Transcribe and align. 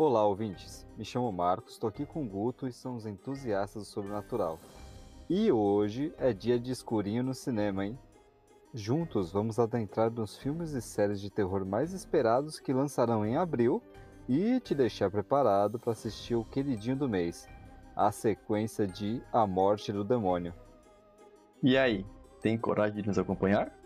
Olá, 0.00 0.24
ouvintes. 0.24 0.86
Me 0.96 1.04
chamo 1.04 1.32
Marcos, 1.32 1.72
estou 1.72 1.88
aqui 1.88 2.06
com 2.06 2.22
o 2.22 2.28
Guto 2.28 2.68
e 2.68 2.72
somos 2.72 3.04
entusiastas 3.04 3.82
do 3.82 3.88
sobrenatural. 3.88 4.56
E 5.28 5.50
hoje 5.50 6.14
é 6.18 6.32
dia 6.32 6.56
de 6.56 6.70
escurinho 6.70 7.24
no 7.24 7.34
cinema, 7.34 7.84
hein? 7.84 7.98
Juntos 8.72 9.32
vamos 9.32 9.58
adentrar 9.58 10.08
nos 10.08 10.38
filmes 10.38 10.70
e 10.70 10.80
séries 10.80 11.20
de 11.20 11.28
terror 11.28 11.66
mais 11.66 11.92
esperados 11.92 12.60
que 12.60 12.72
lançarão 12.72 13.26
em 13.26 13.36
abril 13.36 13.82
e 14.28 14.60
te 14.60 14.72
deixar 14.72 15.10
preparado 15.10 15.80
para 15.80 15.90
assistir 15.90 16.36
o 16.36 16.44
queridinho 16.44 16.94
do 16.94 17.08
mês, 17.08 17.48
a 17.96 18.12
sequência 18.12 18.86
de 18.86 19.20
A 19.32 19.48
Morte 19.48 19.92
do 19.92 20.04
Demônio. 20.04 20.54
E 21.60 21.76
aí, 21.76 22.06
tem 22.40 22.56
coragem 22.56 23.02
de 23.02 23.08
nos 23.08 23.18
acompanhar? 23.18 23.76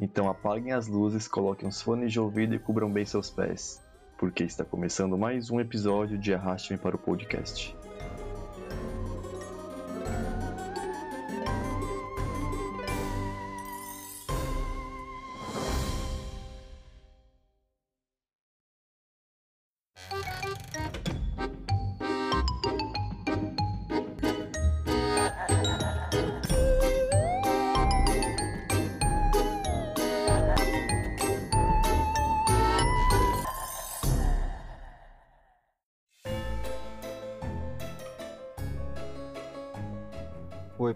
Então 0.00 0.30
apaguem 0.30 0.72
as 0.72 0.88
luzes, 0.88 1.28
coloquem 1.28 1.68
os 1.68 1.82
fones 1.82 2.10
de 2.10 2.18
ouvido 2.18 2.54
e 2.54 2.58
cubram 2.58 2.90
bem 2.90 3.04
seus 3.04 3.28
pés, 3.28 3.86
porque 4.18 4.42
está 4.42 4.64
começando 4.64 5.16
mais 5.16 5.48
um 5.48 5.60
episódio 5.60 6.18
de 6.18 6.34
Arraste-me 6.34 6.78
para 6.78 6.96
o 6.96 6.98
Podcast. 6.98 7.77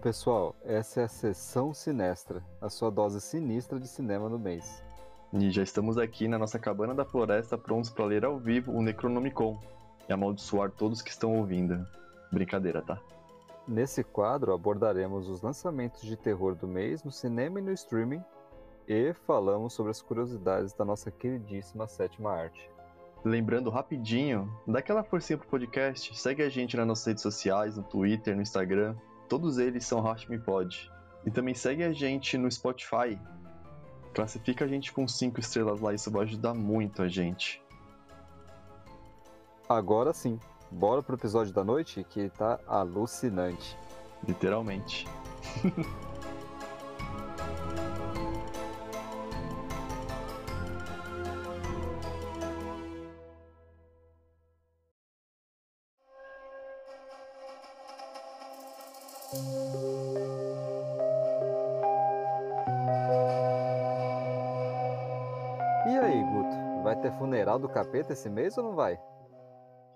Pessoal. 0.02 0.56
Essa 0.64 1.02
é 1.02 1.04
a 1.04 1.08
Sessão 1.08 1.72
Sinestra, 1.72 2.42
a 2.60 2.68
sua 2.68 2.90
dose 2.90 3.20
sinistra 3.20 3.78
de 3.78 3.86
cinema 3.86 4.28
no 4.28 4.36
mês. 4.36 4.82
E 5.32 5.48
já 5.52 5.62
estamos 5.62 5.96
aqui 5.96 6.26
na 6.26 6.40
nossa 6.40 6.58
cabana 6.58 6.92
da 6.92 7.04
floresta 7.04 7.56
prontos 7.56 7.88
para 7.88 8.04
ler 8.04 8.24
ao 8.24 8.36
vivo 8.36 8.72
o 8.72 8.82
Necronomicon 8.82 9.60
e 10.08 10.12
amaldiçoar 10.12 10.72
todos 10.72 11.00
que 11.00 11.10
estão 11.10 11.36
ouvindo. 11.36 11.86
Brincadeira, 12.32 12.82
tá? 12.82 13.00
Nesse 13.66 14.02
quadro 14.02 14.52
abordaremos 14.52 15.28
os 15.28 15.40
lançamentos 15.40 16.02
de 16.02 16.16
terror 16.16 16.56
do 16.56 16.66
mês 16.66 17.04
no 17.04 17.12
cinema 17.12 17.60
e 17.60 17.62
no 17.62 17.72
streaming 17.72 18.22
e 18.88 19.14
falamos 19.24 19.72
sobre 19.72 19.92
as 19.92 20.02
curiosidades 20.02 20.74
da 20.74 20.84
nossa 20.84 21.12
queridíssima 21.12 21.86
sétima 21.86 22.32
arte. 22.32 22.68
Lembrando 23.24 23.70
rapidinho, 23.70 24.52
dá 24.66 24.80
aquela 24.80 25.04
forcinha 25.04 25.38
pro 25.38 25.46
podcast, 25.46 26.18
segue 26.18 26.42
a 26.42 26.48
gente 26.48 26.76
nas 26.76 26.88
nossas 26.88 27.06
redes 27.06 27.22
sociais, 27.22 27.76
no 27.76 27.84
Twitter, 27.84 28.34
no 28.34 28.42
Instagram, 28.42 28.96
todos 29.32 29.56
eles 29.56 29.86
são 29.86 30.04
Me 30.28 30.38
Pod. 30.38 30.92
E 31.24 31.30
também 31.30 31.54
segue 31.54 31.82
a 31.82 31.90
gente 31.90 32.36
no 32.36 32.52
Spotify. 32.52 33.18
Classifica 34.12 34.66
a 34.66 34.68
gente 34.68 34.92
com 34.92 35.08
5 35.08 35.40
estrelas 35.40 35.80
lá, 35.80 35.94
isso 35.94 36.10
vai 36.10 36.24
ajudar 36.24 36.52
muito 36.52 37.00
a 37.00 37.08
gente. 37.08 37.62
Agora 39.66 40.12
sim, 40.12 40.38
bora 40.70 41.02
pro 41.02 41.16
episódio 41.16 41.50
da 41.50 41.64
noite 41.64 42.04
que 42.10 42.28
tá 42.28 42.60
alucinante. 42.66 43.74
Literalmente. 44.28 45.06
E 65.84 65.98
aí, 65.98 66.22
Guto? 66.22 66.82
Vai 66.84 66.94
ter 67.00 67.10
funeral 67.18 67.58
do 67.58 67.68
capeta 67.68 68.12
esse 68.12 68.30
mês 68.30 68.56
ou 68.56 68.62
não 68.62 68.74
vai? 68.76 69.00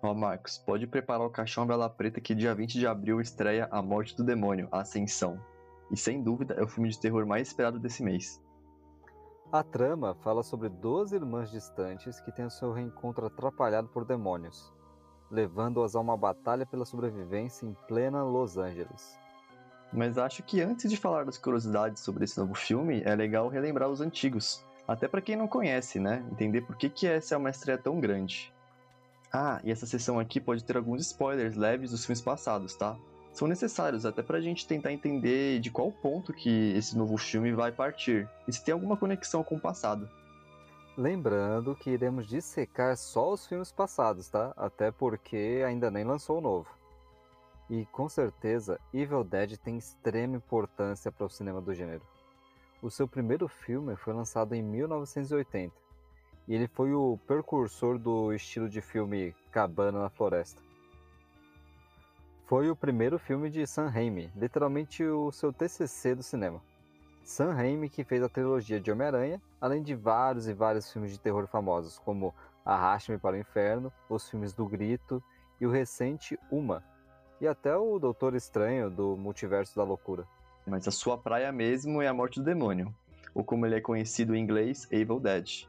Ó, 0.02 0.12
Marcos, 0.12 0.58
pode 0.58 0.84
preparar 0.84 1.24
o 1.24 1.30
caixão 1.30 1.64
Bela 1.64 1.88
Preta 1.88 2.20
que 2.20 2.34
dia 2.34 2.52
20 2.52 2.78
de 2.78 2.86
abril 2.88 3.20
estreia 3.20 3.69
A 3.70 3.80
Morte 3.80 4.16
do 4.16 4.24
Demônio, 4.24 4.69
A 4.72 4.80
Ascensão. 4.80 5.41
E 5.91 5.97
sem 5.97 6.22
dúvida 6.22 6.54
é 6.54 6.62
o 6.62 6.66
filme 6.66 6.88
de 6.88 6.98
terror 6.98 7.24
mais 7.24 7.47
esperado 7.47 7.78
desse 7.78 8.02
mês. 8.02 8.42
A 9.52 9.62
trama 9.62 10.16
fala 10.22 10.42
sobre 10.42 10.69
duas 10.69 11.12
irmãs 11.12 11.52
distantes 11.52 12.20
que 12.20 12.32
têm 12.32 12.47
o 12.47 12.50
seu 12.50 12.72
reencontro 12.72 13.24
atrapalhado 13.24 13.86
por 13.86 14.04
demônios, 14.04 14.72
levando-as 15.30 15.94
a 15.94 16.00
uma 16.00 16.16
batalha 16.16 16.66
pela 16.66 16.84
sobrevivência 16.84 17.64
em 17.64 17.76
plena 17.86 18.24
Los 18.24 18.56
Angeles. 18.56 19.16
Mas 19.92 20.18
acho 20.18 20.42
que 20.42 20.60
antes 20.60 20.91
de 20.91 20.97
falar 20.97 21.24
das 21.24 21.38
curiosidades 21.38 22.03
sobre 22.03 22.24
esse 22.24 22.36
novo 22.41 22.54
filme, 22.54 23.03
é 23.04 23.14
legal 23.14 23.48
relembrar 23.48 23.88
os 23.88 24.00
antigos. 24.00 24.66
Até 24.86 25.08
para 25.08 25.20
quem 25.20 25.36
não 25.36 25.48
conhece, 25.48 25.98
né? 25.98 26.24
Entender 26.30 26.60
por 26.60 26.76
que, 26.76 26.88
que 26.88 27.06
essa 27.06 27.34
é 27.34 27.38
uma 27.38 27.50
estreia 27.50 27.78
tão 27.78 27.98
grande. 27.98 28.52
Ah, 29.32 29.60
e 29.64 29.70
essa 29.70 29.86
sessão 29.86 30.19
aqui 30.19 30.41
pode 30.41 30.64
ter 30.64 30.76
alguns 30.76 31.02
spoilers 31.02 31.56
leves 31.56 31.91
dos 31.91 32.04
filmes 32.04 32.22
passados, 32.22 32.74
tá? 32.76 32.97
São 33.32 33.48
necessários 33.48 34.06
até 34.06 34.22
pra 34.22 34.41
gente 34.41 34.66
tentar 34.66 34.92
entender 34.92 35.58
de 35.60 35.70
qual 35.70 35.92
ponto 35.92 36.32
que 36.32 36.72
esse 36.74 36.97
novo 36.97 37.19
filme 37.19 37.52
vai 37.52 37.70
partir 37.70 38.26
e 38.48 38.52
se 38.52 38.64
tem 38.64 38.72
alguma 38.72 38.97
conexão 38.97 39.44
com 39.44 39.56
o 39.56 39.60
passado. 39.60 40.08
Lembrando 40.97 41.76
que 41.76 41.91
iremos 41.91 42.26
dissecar 42.26 42.97
só 42.97 43.32
os 43.32 43.47
filmes 43.47 43.70
passados, 43.70 44.28
tá? 44.30 44.54
Até 44.56 44.91
porque 44.91 45.62
ainda 45.66 45.91
nem 45.91 46.04
lançou 46.04 46.38
o 46.38 46.41
novo. 46.41 46.70
E 47.68 47.84
com 47.86 48.08
certeza, 48.08 48.80
Evil 48.94 49.22
Dead 49.22 49.58
tem 49.58 49.76
extrema 49.76 50.36
importância 50.36 51.12
para 51.12 51.26
o 51.26 51.28
cinema 51.28 51.60
do 51.60 51.74
gênero. 51.74 52.03
O 52.86 52.91
seu 52.91 53.08
primeiro 53.08 53.48
filme 53.48 53.97
foi 53.97 54.14
lançado 54.14 54.54
em 54.54 54.62
1980 54.62 55.74
e 56.47 56.54
ele 56.54 56.69
foi 56.69 56.94
o 56.94 57.19
precursor 57.26 57.98
do 57.98 58.32
estilo 58.32 58.69
de 58.69 58.80
filme 58.80 59.34
Cabana 59.50 60.02
na 60.02 60.08
Floresta. 60.08 60.62
Foi 62.44 62.70
o 62.70 62.76
primeiro 62.76 63.19
filme 63.19 63.50
de 63.50 63.66
Sam 63.66 63.88
Raimi, 63.88 64.30
literalmente 64.36 65.02
o 65.02 65.32
seu 65.32 65.52
TCC 65.52 66.14
do 66.14 66.22
cinema. 66.22 66.62
Sam 67.24 67.54
Raimi 67.54 67.88
que 67.91 68.04
fez 68.04 68.22
a 68.22 68.28
trilogia 68.28 68.80
de 68.80 68.92
Homem-Aranha, 68.92 69.42
além 69.60 69.82
de 69.82 69.97
vários 69.97 70.47
e 70.47 70.54
vários 70.54 70.92
filmes 70.92 71.10
de 71.10 71.18
terror 71.18 71.48
famosos, 71.48 71.98
como 71.98 72.32
Arraste-me 72.64 73.18
para 73.18 73.34
o 73.34 73.41
Inferno, 73.41 73.92
os 74.08 74.30
filmes 74.30 74.53
do 74.53 74.64
Grito 74.64 75.20
e 75.60 75.66
o 75.66 75.72
recente 75.72 76.38
Uma, 76.53 76.84
e 77.41 77.48
até 77.48 77.76
o 77.76 77.98
Doutor 77.98 78.36
Estranho 78.36 78.88
do 78.88 79.16
Multiverso 79.16 79.74
da 79.74 79.82
Loucura. 79.82 80.24
Mas 80.66 80.88
a 80.88 80.91
sua 80.91 81.16
praia 81.16 81.53
mesmo 81.53 82.03
é 82.03 82.09
a 82.09 82.15
morte 82.15 82.41
do 82.41 82.44
demônio, 82.44 82.93
ou 83.32 83.44
como 83.44 83.65
ele 83.65 83.77
é 83.77 83.81
conhecido 83.81 84.34
em 84.34 84.43
inglês, 84.43 84.88
Evil 84.91 85.21
Dead. 85.21 85.69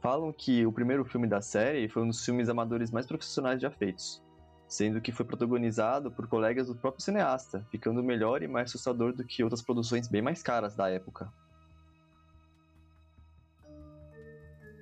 Falam 0.00 0.32
que 0.32 0.64
o 0.64 0.72
primeiro 0.72 1.04
filme 1.04 1.26
da 1.26 1.40
série 1.40 1.88
foi 1.88 2.02
um 2.02 2.08
dos 2.08 2.24
filmes 2.24 2.48
amadores 2.48 2.92
mais 2.92 3.06
profissionais 3.06 3.60
já 3.60 3.70
feitos, 3.70 4.22
sendo 4.68 5.00
que 5.00 5.10
foi 5.10 5.26
protagonizado 5.26 6.12
por 6.12 6.28
colegas 6.28 6.68
do 6.68 6.76
próprio 6.76 7.02
cineasta, 7.02 7.66
ficando 7.70 8.02
melhor 8.02 8.42
e 8.42 8.48
mais 8.48 8.70
assustador 8.70 9.12
do 9.12 9.24
que 9.24 9.42
outras 9.42 9.62
produções 9.62 10.06
bem 10.06 10.22
mais 10.22 10.42
caras 10.42 10.76
da 10.76 10.88
época. 10.88 11.32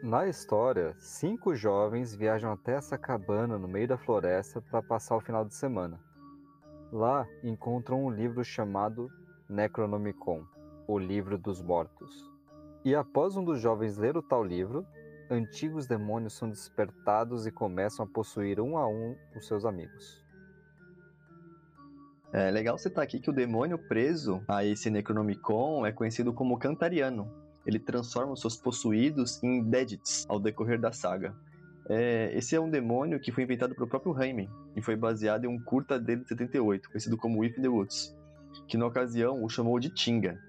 Na 0.03 0.29
história, 0.29 0.95
cinco 0.99 1.55
jovens 1.55 2.15
viajam 2.15 2.53
até 2.53 2.75
essa 2.75 2.99
cabana 2.99 3.59
no 3.59 3.67
meio 3.67 3.89
da 3.89 3.97
floresta 3.97 4.61
para 4.61 4.83
passar 4.83 5.17
o 5.17 5.21
final 5.21 5.45
de 5.45 5.55
semana. 5.55 5.99
Lá 6.93 7.27
encontram 7.43 8.05
um 8.05 8.11
livro 8.11 8.45
chamado 8.45 9.11
Necronomicon, 9.49 10.45
o 10.87 10.99
Livro 10.99 11.37
dos 11.37 11.61
Mortos. 11.61 12.31
E 12.85 12.95
após 12.95 13.37
um 13.37 13.45
dos 13.45 13.61
jovens 13.61 13.97
ler 13.97 14.17
o 14.17 14.23
tal 14.23 14.45
livro, 14.45 14.87
antigos 15.31 15.87
demônios 15.87 16.35
são 16.35 16.49
despertados 16.49 17.47
e 17.47 17.51
começam 17.51 18.05
a 18.05 18.09
possuir 18.09 18.61
um 18.61 18.79
a 18.79 18.87
um 18.89 19.17
os 19.35 19.47
seus 19.47 19.65
amigos. 19.65 20.25
É 22.33 22.51
legal 22.51 22.79
citar 22.79 23.03
aqui 23.03 23.19
que 23.19 23.31
o 23.31 23.35
demônio 23.35 23.79
preso 23.79 24.43
a 24.47 24.65
esse 24.65 24.91
Necronomicon 24.91 25.85
é 25.87 25.93
conhecido 25.93 26.33
como 26.33 26.59
Cantariano, 26.59 27.31
ele 27.67 27.81
transforma 27.81 28.33
os 28.33 28.41
seus 28.41 28.57
possuídos 28.57 29.43
em 29.43 29.61
Deadits 29.63 30.25
ao 30.29 30.39
decorrer 30.39 30.81
da 30.81 30.93
saga. 30.93 31.35
É, 31.89 32.37
esse 32.37 32.57
é 32.57 32.61
um 32.61 32.69
demônio 32.69 33.21
que 33.21 33.31
foi 33.31 33.45
inventado 33.45 33.75
pelo 33.75 33.87
próprio 33.87 34.13
Raimi 34.13 34.51
e 34.75 34.83
foi 34.83 34.97
baseado 34.97 35.45
em 35.45 35.49
um 35.49 35.59
curta 35.59 35.99
dele 35.99 36.23
de 36.23 36.29
78, 36.29 36.89
conhecido 36.89 37.17
como 37.17 37.45
If 37.45 37.55
the 37.61 37.69
Woods, 37.69 38.17
que 38.67 38.77
na 38.77 38.87
ocasião 38.87 39.45
o 39.45 39.49
chamou 39.49 39.79
de 39.79 39.91
Tinga. 39.91 40.41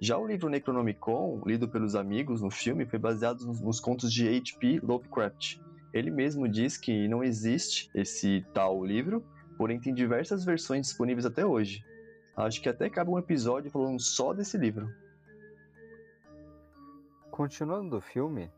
Já 0.00 0.16
o 0.16 0.26
livro 0.26 0.48
Necronomicon, 0.48 1.42
lido 1.44 1.68
pelos 1.68 1.94
amigos 1.94 2.40
no 2.40 2.50
filme, 2.50 2.86
foi 2.86 2.98
baseado 2.98 3.44
nos, 3.44 3.60
nos 3.60 3.80
contos 3.80 4.12
de 4.12 4.28
H.P. 4.28 4.80
Lovecraft. 4.82 5.58
Ele 5.92 6.10
mesmo 6.10 6.48
diz 6.48 6.76
que 6.76 7.08
não 7.08 7.22
existe 7.22 7.90
esse 7.92 8.46
tal 8.54 8.84
livro, 8.84 9.24
porém 9.58 9.80
tem 9.80 9.92
diversas 9.92 10.44
versões 10.44 10.86
disponíveis 10.86 11.26
até 11.26 11.44
hoje. 11.44 11.84
Acho 12.36 12.62
que 12.62 12.68
até 12.68 12.88
cabe 12.88 13.10
um 13.10 13.18
episódio 13.18 13.70
falando 13.70 14.00
só 14.00 14.32
desse 14.32 14.56
livro. 14.56 14.88
Continuando 17.30 17.98
o 17.98 18.00
filme, 18.00 18.50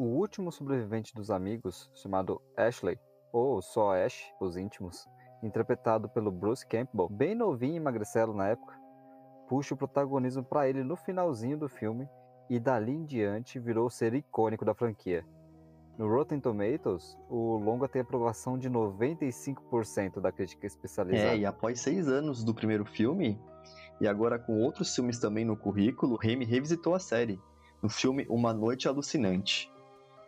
O 0.00 0.04
último 0.04 0.50
sobrevivente 0.50 1.14
dos 1.14 1.30
amigos, 1.30 1.90
chamado 1.92 2.40
Ashley, 2.56 2.98
ou 3.30 3.60
só 3.60 3.94
Ash, 3.94 4.32
os 4.40 4.56
íntimos, 4.56 5.06
interpretado 5.42 6.08
pelo 6.08 6.32
Bruce 6.32 6.66
Campbell, 6.66 7.06
bem 7.10 7.34
novinho 7.34 7.76
e 7.76 7.80
magricelo 7.80 8.32
na 8.32 8.48
época, 8.48 8.74
puxa 9.46 9.74
o 9.74 9.76
protagonismo 9.76 10.42
para 10.42 10.66
ele 10.66 10.82
no 10.82 10.96
finalzinho 10.96 11.58
do 11.58 11.68
filme 11.68 12.08
e 12.48 12.58
dali 12.58 12.92
em 12.92 13.04
diante 13.04 13.58
virou 13.58 13.88
o 13.88 13.90
ser 13.90 14.14
icônico 14.14 14.64
da 14.64 14.72
franquia. 14.72 15.22
No 15.98 16.08
Rotten 16.08 16.40
Tomatoes, 16.40 17.14
o 17.28 17.58
longa 17.58 17.86
tem 17.86 18.00
aprovação 18.00 18.56
de 18.56 18.70
95% 18.70 20.18
da 20.18 20.32
crítica 20.32 20.66
especializada. 20.66 21.34
É, 21.34 21.40
e 21.40 21.44
após 21.44 21.78
seis 21.78 22.08
anos 22.08 22.42
do 22.42 22.54
primeiro 22.54 22.86
filme, 22.86 23.38
e 24.00 24.08
agora 24.08 24.38
com 24.38 24.62
outros 24.62 24.94
filmes 24.94 25.18
também 25.18 25.44
no 25.44 25.58
currículo, 25.58 26.16
Raimi 26.16 26.46
revisitou 26.46 26.94
a 26.94 26.98
série, 26.98 27.38
no 27.82 27.90
filme 27.90 28.26
Uma 28.30 28.54
Noite 28.54 28.88
Alucinante. 28.88 29.70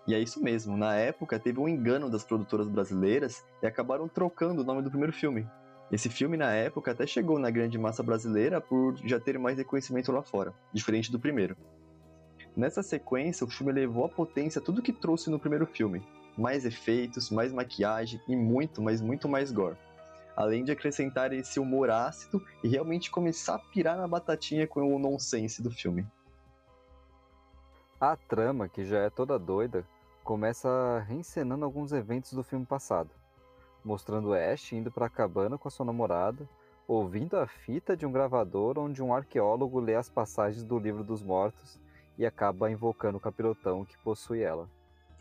E 0.07 0.15
é 0.15 0.19
isso 0.19 0.43
mesmo, 0.43 0.77
na 0.77 0.97
época 0.97 1.39
teve 1.39 1.61
um 1.61 1.69
engano 1.69 2.11
das 2.11 2.25
produtoras 2.25 2.69
brasileiras 2.69 3.45
e 3.63 3.67
acabaram 3.67 4.09
trocando 4.09 4.63
o 4.63 4.65
nome 4.65 4.83
do 4.83 4.91
primeiro 4.91 5.13
filme. 5.13 5.47
Esse 5.93 6.09
filme, 6.09 6.37
na 6.37 6.53
época, 6.53 6.91
até 6.91 7.07
chegou 7.07 7.39
na 7.39 7.51
grande 7.51 7.79
massa 7.79 8.03
brasileira 8.03 8.61
por 8.61 8.97
já 9.07 9.21
ter 9.21 9.39
mais 9.39 9.59
reconhecimento 9.59 10.11
lá 10.11 10.23
fora, 10.23 10.55
diferente 10.73 11.13
do 11.13 11.21
primeiro. 11.21 11.57
Nessa 12.57 12.83
sequência, 12.83 13.47
o 13.47 13.51
filme 13.51 13.73
levou 13.73 14.05
à 14.05 14.09
potência 14.09 14.61
tudo 14.61 14.83
que 14.83 14.93
trouxe 14.93 15.31
no 15.31 15.39
primeiro 15.39 15.67
filme: 15.67 16.03
mais 16.37 16.65
efeitos, 16.65 17.31
mais 17.31 17.53
maquiagem 17.53 18.21
e 18.27 18.35
muito, 18.35 18.83
mas 18.83 19.01
muito 19.01 19.29
mais 19.29 19.53
gore. 19.53 19.77
Além 20.35 20.65
de 20.65 20.73
acrescentar 20.73 21.33
esse 21.33 21.61
humor 21.61 21.91
ácido 21.91 22.43
e 22.65 22.69
realmente 22.69 23.11
começar 23.11 23.57
a 23.57 23.59
pirar 23.59 23.97
na 23.99 24.09
batatinha 24.09 24.67
com 24.67 24.95
o 24.95 24.99
nonsense 24.99 25.63
do 25.63 25.71
filme. 25.71 26.07
A 28.03 28.17
trama, 28.17 28.69
que 28.69 28.85
já 28.85 28.99
é 28.99 29.09
toda 29.09 29.39
doida, 29.39 29.87
começa 30.25 30.99
reencenando 31.07 31.65
alguns 31.65 31.93
eventos 31.93 32.33
do 32.33 32.43
filme 32.43 32.67
passado, 32.67 33.11
mostrando 33.85 34.35
Ash 34.35 34.73
indo 34.73 34.91
para 34.91 35.07
a 35.07 35.09
cabana 35.09 35.57
com 35.57 35.69
a 35.69 35.71
sua 35.71 35.87
namorada, 35.87 36.49
ouvindo 36.89 37.37
a 37.37 37.47
fita 37.47 37.97
de 37.97 38.05
um 38.05 38.11
gravador 38.11 38.77
onde 38.77 39.01
um 39.01 39.15
arqueólogo 39.15 39.79
lê 39.79 39.95
as 39.95 40.11
passagens 40.11 40.65
do 40.65 40.81
livro 40.81 41.05
dos 41.05 41.23
mortos 41.23 41.79
e 42.19 42.27
acaba 42.27 42.69
invocando 42.69 43.19
o 43.19 43.21
capirotão 43.21 43.85
que 43.85 43.97
possui 43.99 44.41
ela. 44.41 44.69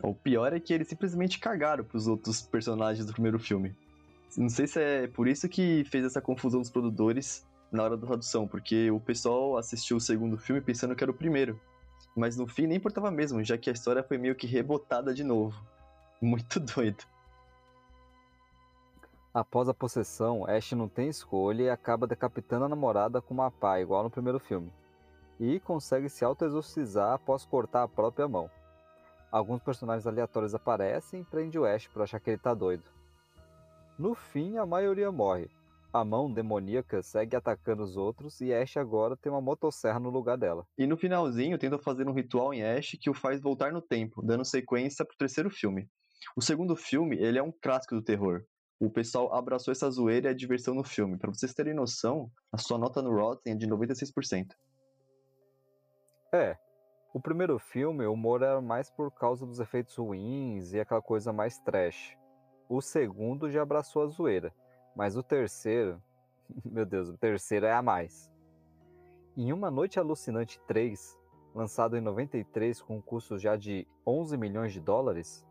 O 0.02 0.12
pior 0.12 0.52
é 0.52 0.58
que 0.58 0.74
eles 0.74 0.88
simplesmente 0.88 1.38
cagaram 1.38 1.84
pros 1.84 2.08
outros 2.08 2.42
personagens 2.42 3.06
do 3.06 3.12
primeiro 3.12 3.38
filme. 3.38 3.76
Não 4.36 4.48
sei 4.48 4.66
se 4.66 4.82
é 4.82 5.06
por 5.06 5.28
isso 5.28 5.48
que 5.48 5.84
fez 5.84 6.04
essa 6.04 6.20
confusão 6.20 6.58
dos 6.58 6.70
produtores 6.70 7.46
na 7.70 7.84
hora 7.84 7.96
da 7.96 8.08
tradução, 8.08 8.48
porque 8.48 8.90
o 8.90 8.98
pessoal 8.98 9.56
assistiu 9.56 9.98
o 9.98 10.00
segundo 10.00 10.36
filme 10.36 10.60
pensando 10.60 10.96
que 10.96 11.04
era 11.04 11.12
o 11.12 11.14
primeiro. 11.14 11.60
Mas 12.14 12.36
no 12.36 12.46
fim 12.46 12.66
nem 12.66 12.76
importava 12.76 13.10
mesmo, 13.10 13.42
já 13.42 13.56
que 13.56 13.70
a 13.70 13.72
história 13.72 14.02
foi 14.02 14.18
meio 14.18 14.34
que 14.34 14.46
rebotada 14.46 15.14
de 15.14 15.24
novo. 15.24 15.58
Muito 16.20 16.60
doido. 16.60 17.04
Após 19.34 19.68
a 19.68 19.74
possessão, 19.74 20.46
Ash 20.46 20.72
não 20.72 20.88
tem 20.88 21.08
escolha 21.08 21.62
e 21.62 21.70
acaba 21.70 22.06
decapitando 22.06 22.66
a 22.66 22.68
namorada 22.68 23.22
com 23.22 23.32
uma 23.32 23.50
pá, 23.50 23.80
igual 23.80 24.02
no 24.02 24.10
primeiro 24.10 24.38
filme. 24.38 24.70
E 25.40 25.58
consegue 25.60 26.10
se 26.10 26.24
auto-exorcizar 26.24 27.14
após 27.14 27.46
cortar 27.46 27.82
a 27.82 27.88
própria 27.88 28.28
mão. 28.28 28.50
Alguns 29.30 29.62
personagens 29.62 30.06
aleatórios 30.06 30.54
aparecem 30.54 31.22
e 31.22 31.24
prende 31.24 31.58
o 31.58 31.64
Ash 31.64 31.86
por 31.86 32.02
achar 32.02 32.20
que 32.20 32.28
ele 32.28 32.38
tá 32.38 32.52
doido. 32.52 32.84
No 33.98 34.14
fim, 34.14 34.58
a 34.58 34.66
maioria 34.66 35.10
morre. 35.10 35.48
A 35.92 36.06
mão 36.06 36.32
demoníaca 36.32 37.02
segue 37.02 37.36
atacando 37.36 37.82
os 37.82 37.98
outros 37.98 38.40
e 38.40 38.50
Ash 38.50 38.78
agora 38.78 39.14
tem 39.14 39.30
uma 39.30 39.42
motosserra 39.42 40.00
no 40.00 40.08
lugar 40.08 40.38
dela. 40.38 40.66
E 40.78 40.86
no 40.86 40.96
finalzinho 40.96 41.58
tenta 41.58 41.78
fazer 41.78 42.08
um 42.08 42.14
ritual 42.14 42.54
em 42.54 42.64
Ash 42.64 42.96
que 42.98 43.10
o 43.10 43.14
faz 43.14 43.42
voltar 43.42 43.70
no 43.72 43.82
tempo, 43.82 44.22
dando 44.22 44.42
sequência 44.42 45.04
pro 45.04 45.16
terceiro 45.18 45.50
filme. 45.50 45.86
O 46.34 46.40
segundo 46.40 46.74
filme, 46.74 47.18
ele 47.18 47.38
é 47.38 47.42
um 47.42 47.52
clássico 47.52 47.94
do 47.94 48.02
terror. 48.02 48.42
O 48.80 48.90
pessoal 48.90 49.34
abraçou 49.34 49.70
essa 49.70 49.90
zoeira 49.90 50.28
e 50.28 50.30
a 50.30 50.34
diversão 50.34 50.74
no 50.74 50.82
filme. 50.82 51.18
Para 51.18 51.30
vocês 51.30 51.52
terem 51.52 51.74
noção, 51.74 52.30
a 52.50 52.56
sua 52.56 52.78
nota 52.78 53.02
no 53.02 53.14
Rotten 53.14 53.52
é 53.52 53.56
de 53.56 53.66
96%. 53.66 54.46
É, 56.32 56.56
o 57.12 57.20
primeiro 57.20 57.58
filme, 57.58 58.06
o 58.06 58.14
humor 58.14 58.40
era 58.40 58.62
mais 58.62 58.90
por 58.90 59.10
causa 59.10 59.44
dos 59.44 59.60
efeitos 59.60 59.94
ruins 59.96 60.72
e 60.72 60.80
aquela 60.80 61.02
coisa 61.02 61.34
mais 61.34 61.58
trash. 61.58 62.16
O 62.66 62.80
segundo 62.80 63.50
já 63.50 63.60
abraçou 63.60 64.02
a 64.02 64.06
zoeira. 64.06 64.54
Mas 64.94 65.16
o 65.16 65.22
terceiro, 65.22 66.02
meu 66.64 66.84
Deus, 66.84 67.08
o 67.08 67.16
terceiro 67.16 67.66
é 67.66 67.72
a 67.72 67.82
mais. 67.82 68.30
Em 69.36 69.52
Uma 69.52 69.70
Noite 69.70 69.98
Alucinante 69.98 70.60
3, 70.66 71.18
lançado 71.54 71.96
em 71.96 72.00
93 72.00 72.82
com 72.82 72.96
um 72.96 73.00
custo 73.00 73.38
já 73.38 73.56
de 73.56 73.86
11 74.06 74.36
milhões 74.36 74.72
de 74.72 74.80
dólares, 74.80 75.46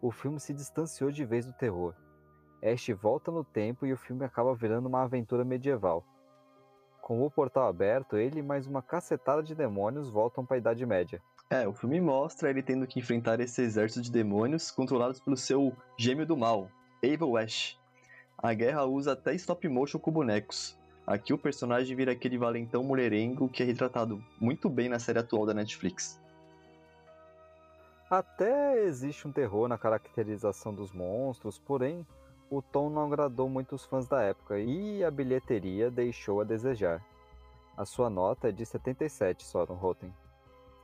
o 0.00 0.10
filme 0.10 0.38
se 0.38 0.54
distanciou 0.54 1.10
de 1.10 1.24
vez 1.24 1.46
do 1.46 1.52
terror. 1.52 1.94
Ash 2.62 2.88
volta 3.00 3.30
no 3.30 3.44
tempo 3.44 3.86
e 3.86 3.92
o 3.92 3.96
filme 3.96 4.24
acaba 4.24 4.54
virando 4.54 4.86
uma 4.86 5.02
aventura 5.02 5.44
medieval. 5.44 6.04
Com 7.02 7.24
o 7.24 7.30
portal 7.30 7.68
aberto, 7.68 8.16
ele 8.16 8.40
e 8.40 8.42
mais 8.42 8.66
uma 8.66 8.82
cacetada 8.82 9.42
de 9.42 9.54
demônios 9.54 10.10
voltam 10.10 10.44
para 10.44 10.56
a 10.56 10.58
Idade 10.58 10.84
Média. 10.84 11.22
É, 11.48 11.66
o 11.66 11.72
filme 11.72 12.00
mostra 12.00 12.50
ele 12.50 12.62
tendo 12.62 12.86
que 12.86 12.98
enfrentar 12.98 13.38
esse 13.38 13.62
exército 13.62 14.02
de 14.02 14.10
demônios 14.10 14.70
controlados 14.70 15.20
pelo 15.20 15.36
seu 15.36 15.72
gêmeo 15.96 16.26
do 16.26 16.36
mal, 16.36 16.68
Evil 17.00 17.36
Ash, 17.36 17.78
a 18.38 18.52
guerra 18.52 18.84
usa 18.84 19.12
até 19.12 19.34
stop 19.34 19.66
motion 19.68 19.98
com 19.98 20.10
bonecos. 20.10 20.78
Aqui 21.06 21.32
o 21.32 21.38
personagem 21.38 21.96
vira 21.96 22.12
aquele 22.12 22.36
valentão 22.36 22.82
mulherengo 22.82 23.48
que 23.48 23.62
é 23.62 23.66
retratado 23.66 24.22
muito 24.40 24.68
bem 24.68 24.88
na 24.88 24.98
série 24.98 25.20
atual 25.20 25.46
da 25.46 25.54
Netflix. 25.54 26.20
Até 28.10 28.84
existe 28.84 29.26
um 29.26 29.32
terror 29.32 29.68
na 29.68 29.78
caracterização 29.78 30.74
dos 30.74 30.92
monstros, 30.92 31.58
porém 31.58 32.06
o 32.50 32.60
tom 32.60 32.90
não 32.90 33.04
agradou 33.04 33.48
muitos 33.48 33.84
fãs 33.84 34.06
da 34.06 34.22
época 34.22 34.58
e 34.58 35.02
a 35.02 35.10
bilheteria 35.10 35.90
deixou 35.90 36.40
a 36.40 36.44
desejar. 36.44 37.02
A 37.76 37.84
sua 37.84 38.08
nota 38.08 38.48
é 38.48 38.52
de 38.52 38.64
77 38.64 39.44
só 39.44 39.66
no 39.66 39.74
Rotten. 39.74 40.12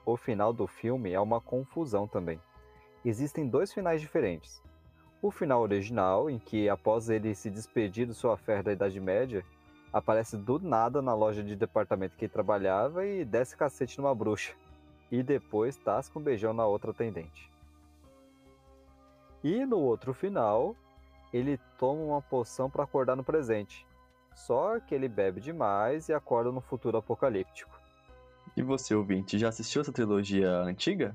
O 0.04 0.16
final 0.16 0.52
do 0.52 0.66
filme 0.66 1.12
é 1.12 1.20
uma 1.20 1.40
confusão 1.40 2.08
também. 2.08 2.40
Existem 3.04 3.46
dois 3.46 3.72
finais 3.72 4.00
diferentes. 4.00 4.62
O 5.22 5.30
final 5.30 5.62
original, 5.62 6.28
em 6.28 6.36
que 6.36 6.68
após 6.68 7.08
ele 7.08 7.32
se 7.32 7.48
despedir 7.48 8.08
de 8.08 8.12
sua 8.12 8.36
fé 8.36 8.60
da 8.60 8.72
Idade 8.72 8.98
Média, 8.98 9.44
aparece 9.92 10.36
do 10.36 10.58
nada 10.58 11.00
na 11.00 11.14
loja 11.14 11.44
de 11.44 11.54
departamento 11.54 12.16
que 12.16 12.24
ele 12.24 12.32
trabalhava 12.32 13.06
e 13.06 13.24
desce 13.24 13.56
cacete 13.56 13.98
numa 13.98 14.12
bruxa. 14.12 14.52
E 15.12 15.22
depois 15.22 15.76
tasca 15.76 16.18
um 16.18 16.22
beijão 16.22 16.52
na 16.52 16.66
outra 16.66 16.90
atendente. 16.90 17.48
E 19.44 19.64
no 19.64 19.78
outro 19.78 20.12
final, 20.12 20.74
ele 21.32 21.56
toma 21.78 22.02
uma 22.02 22.22
poção 22.22 22.68
para 22.68 22.82
acordar 22.82 23.14
no 23.14 23.22
presente. 23.22 23.86
Só 24.34 24.80
que 24.80 24.92
ele 24.92 25.08
bebe 25.08 25.40
demais 25.40 26.08
e 26.08 26.12
acorda 26.12 26.50
no 26.50 26.60
futuro 26.60 26.98
apocalíptico. 26.98 27.70
E 28.56 28.62
você, 28.62 28.92
ouvinte, 28.92 29.38
já 29.38 29.50
assistiu 29.50 29.82
essa 29.82 29.92
trilogia 29.92 30.50
antiga? 30.62 31.14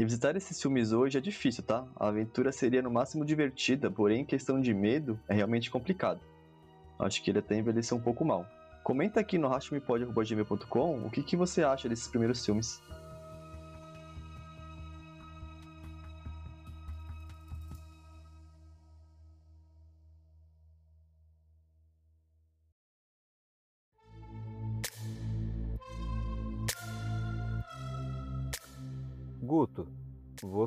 Revisitar 0.00 0.34
esses 0.34 0.62
filmes 0.62 0.92
hoje 0.92 1.18
é 1.18 1.20
difícil, 1.20 1.62
tá? 1.62 1.86
A 1.94 2.08
aventura 2.08 2.50
seria 2.52 2.80
no 2.80 2.90
máximo 2.90 3.22
divertida, 3.22 3.90
porém, 3.90 4.22
em 4.22 4.24
questão 4.24 4.58
de 4.58 4.72
medo, 4.72 5.20
é 5.28 5.34
realmente 5.34 5.70
complicado. 5.70 6.22
Acho 6.98 7.22
que 7.22 7.30
ele 7.30 7.40
até 7.40 7.58
envelheceu 7.58 7.98
um 7.98 8.00
pouco 8.00 8.24
mal. 8.24 8.46
Comenta 8.82 9.20
aqui 9.20 9.36
no 9.36 9.46
rachmepod.gmail.com 9.46 11.04
o 11.04 11.10
que, 11.10 11.22
que 11.22 11.36
você 11.36 11.62
acha 11.62 11.86
desses 11.86 12.08
primeiros 12.08 12.42
filmes. 12.42 12.80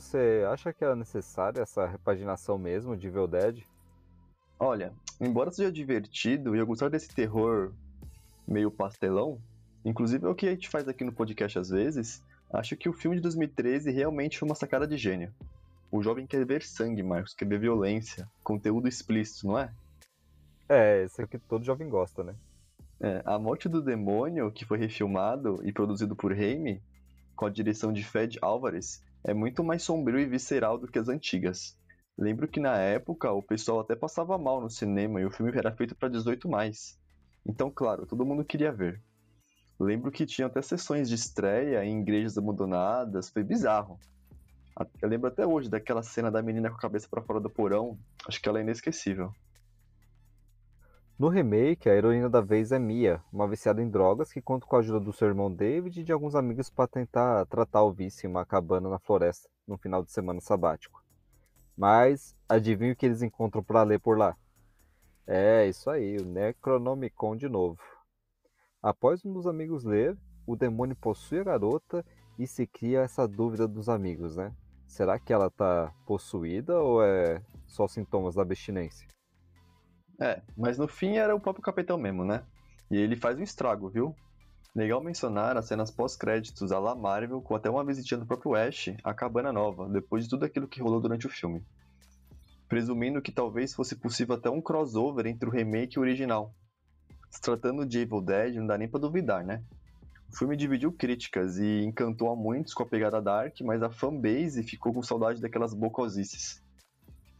Você 0.03 0.45
acha 0.51 0.73
que 0.73 0.83
era 0.83 0.95
necessária 0.95 1.61
essa 1.61 1.85
repaginação 1.87 2.57
mesmo 2.57 2.95
de 2.95 3.07
Evil 3.07 3.27
Dead? 3.27 3.63
Olha, 4.59 4.93
embora 5.19 5.51
seja 5.51 5.71
divertido 5.71 6.55
e 6.55 6.59
eu 6.59 6.67
gostar 6.67 6.89
desse 6.89 7.09
terror 7.09 7.73
meio 8.47 8.69
pastelão, 8.69 9.41
inclusive 9.83 10.25
é 10.25 10.29
o 10.29 10.35
que 10.35 10.47
a 10.47 10.51
gente 10.51 10.69
faz 10.69 10.87
aqui 10.87 11.03
no 11.03 11.13
podcast 11.13 11.57
às 11.57 11.69
vezes, 11.69 12.23
acho 12.51 12.75
que 12.75 12.89
o 12.89 12.93
filme 12.93 13.15
de 13.15 13.23
2013 13.23 13.91
realmente 13.91 14.37
foi 14.37 14.47
uma 14.47 14.55
sacada 14.55 14.87
de 14.87 14.97
gênio. 14.97 15.33
O 15.91 16.03
jovem 16.03 16.27
quer 16.27 16.45
ver 16.45 16.63
sangue, 16.63 17.01
Marcos, 17.01 17.33
quer 17.33 17.47
ver 17.47 17.59
violência, 17.59 18.29
conteúdo 18.43 18.87
explícito, 18.87 19.47
não 19.47 19.57
é? 19.59 19.73
É, 20.67 21.03
isso 21.05 21.21
é 21.21 21.25
o 21.25 21.27
que 21.27 21.37
todo 21.37 21.65
jovem 21.65 21.89
gosta, 21.89 22.23
né? 22.23 22.35
É, 22.99 23.21
a 23.25 23.37
Morte 23.37 23.67
do 23.69 23.81
Demônio, 23.81 24.51
que 24.51 24.65
foi 24.65 24.77
refilmado 24.77 25.59
e 25.63 25.71
produzido 25.71 26.15
por 26.15 26.33
Raimi, 26.33 26.81
com 27.35 27.45
a 27.45 27.49
direção 27.49 27.91
de 27.91 28.03
Fed 28.03 28.37
Álvares, 28.41 29.03
é 29.23 29.33
muito 29.33 29.63
mais 29.63 29.83
sombrio 29.83 30.19
e 30.19 30.25
visceral 30.25 30.77
do 30.77 30.87
que 30.87 30.99
as 30.99 31.07
antigas. 31.07 31.77
Lembro 32.17 32.47
que 32.47 32.59
na 32.59 32.77
época 32.77 33.31
o 33.31 33.41
pessoal 33.41 33.79
até 33.79 33.95
passava 33.95 34.37
mal 34.37 34.61
no 34.61 34.69
cinema 34.69 35.19
e 35.19 35.25
o 35.25 35.31
filme 35.31 35.51
era 35.55 35.71
feito 35.71 35.95
para 35.95 36.09
18 36.09 36.47
mais. 36.47 36.99
Então, 37.45 37.71
claro, 37.71 38.05
todo 38.05 38.25
mundo 38.25 38.45
queria 38.45 38.71
ver. 38.71 39.01
Lembro 39.79 40.11
que 40.11 40.25
tinha 40.25 40.47
até 40.47 40.61
sessões 40.61 41.09
de 41.09 41.15
estreia 41.15 41.83
em 41.83 42.01
igrejas 42.01 42.37
abandonadas, 42.37 43.29
foi 43.29 43.43
bizarro. 43.43 43.99
Eu 45.01 45.09
lembro 45.09 45.27
até 45.27 45.45
hoje 45.45 45.69
daquela 45.69 46.01
cena 46.01 46.31
da 46.31 46.41
menina 46.41 46.69
com 46.69 46.77
a 46.77 46.79
cabeça 46.79 47.07
para 47.09 47.21
fora 47.21 47.39
do 47.39 47.49
porão. 47.49 47.97
Acho 48.27 48.41
que 48.41 48.47
ela 48.47 48.59
é 48.59 48.61
inesquecível. 48.61 49.31
No 51.23 51.29
remake, 51.29 51.89
a 51.89 51.95
heroína 51.95 52.29
da 52.29 52.41
vez 52.41 52.73
é 52.73 52.77
Mia, 52.77 53.23
uma 53.31 53.47
viciada 53.47 53.81
em 53.81 53.89
drogas 53.89 54.33
que 54.33 54.41
conta 54.41 54.67
com 54.67 54.75
a 54.75 54.79
ajuda 54.79 54.99
do 54.99 55.13
seu 55.13 55.29
irmão 55.29 55.49
David 55.49 56.01
e 56.01 56.03
de 56.03 56.11
alguns 56.11 56.35
amigos 56.35 56.69
para 56.69 56.85
tentar 56.85 57.45
tratar 57.45 57.81
o 57.83 57.93
vício 57.93 58.27
em 58.27 58.29
uma 58.29 58.45
cabana 58.45 58.89
na 58.89 58.99
floresta 58.99 59.47
no 59.65 59.77
final 59.77 60.03
de 60.03 60.11
semana 60.11 60.41
sabático. 60.41 61.01
Mas 61.77 62.35
adivinha 62.49 62.91
o 62.91 62.95
que 62.97 63.05
eles 63.05 63.21
encontram 63.21 63.63
para 63.63 63.83
ler 63.83 64.01
por 64.01 64.17
lá? 64.17 64.35
É, 65.25 65.65
isso 65.65 65.89
aí, 65.89 66.17
o 66.17 66.25
Necronomicon 66.25 67.37
de 67.37 67.47
novo. 67.47 67.79
Após 68.81 69.23
um 69.23 69.31
dos 69.31 69.47
amigos 69.47 69.85
ler, 69.85 70.17
o 70.45 70.57
demônio 70.57 70.97
possui 70.97 71.39
a 71.39 71.45
garota 71.45 72.05
e 72.37 72.45
se 72.45 72.67
cria 72.67 72.99
essa 72.99 73.25
dúvida 73.25 73.65
dos 73.65 73.87
amigos, 73.87 74.35
né? 74.35 74.53
Será 74.85 75.17
que 75.17 75.31
ela 75.31 75.49
tá 75.49 75.89
possuída 76.05 76.77
ou 76.81 77.01
é 77.01 77.41
só 77.65 77.87
sintomas 77.87 78.35
da 78.35 78.41
abstinência? 78.41 79.07
É, 80.19 80.41
mas 80.57 80.77
no 80.77 80.87
fim 80.87 81.17
era 81.17 81.35
o 81.35 81.39
próprio 81.39 81.63
capitão 81.63 81.97
mesmo, 81.97 82.23
né? 82.23 82.43
E 82.89 82.97
ele 82.97 83.15
faz 83.15 83.37
um 83.37 83.43
estrago, 83.43 83.89
viu? 83.89 84.15
Legal 84.75 85.03
mencionar 85.03 85.55
as 85.55 85.67
cenas 85.67 85.91
pós-créditos 85.91 86.71
a 86.71 86.79
la 86.79 86.95
Marvel 86.95 87.41
com 87.41 87.55
até 87.55 87.69
uma 87.69 87.85
visitinha 87.85 88.19
do 88.19 88.25
próprio 88.25 88.55
Ash 88.55 88.89
à 89.03 89.13
Cabana 89.13 89.53
Nova, 89.53 89.87
depois 89.87 90.23
de 90.23 90.29
tudo 90.29 90.45
aquilo 90.45 90.67
que 90.67 90.81
rolou 90.81 90.99
durante 90.99 91.27
o 91.27 91.29
filme. 91.29 91.63
Presumindo 92.67 93.21
que 93.21 93.31
talvez 93.31 93.73
fosse 93.73 93.95
possível 93.95 94.33
até 94.33 94.49
um 94.49 94.61
crossover 94.61 95.27
entre 95.27 95.47
o 95.47 95.51
remake 95.51 95.95
e 95.95 95.99
o 95.99 96.01
original. 96.01 96.55
Se 97.29 97.39
tratando 97.39 97.85
de 97.85 97.99
Evil 97.99 98.21
Dead, 98.21 98.55
não 98.55 98.65
dá 98.65 98.77
nem 98.77 98.87
pra 98.87 98.99
duvidar, 98.99 99.43
né? 99.43 99.63
O 100.31 100.35
filme 100.35 100.57
dividiu 100.57 100.91
críticas 100.91 101.59
e 101.59 101.83
encantou 101.83 102.31
a 102.31 102.35
muitos 102.35 102.73
com 102.73 102.81
a 102.81 102.87
pegada 102.87 103.21
dark, 103.21 103.61
mas 103.61 103.83
a 103.83 103.91
fanbase 103.91 104.63
ficou 104.63 104.91
com 104.91 105.03
saudade 105.03 105.39
daquelas 105.39 105.75
bocosices. 105.75 106.62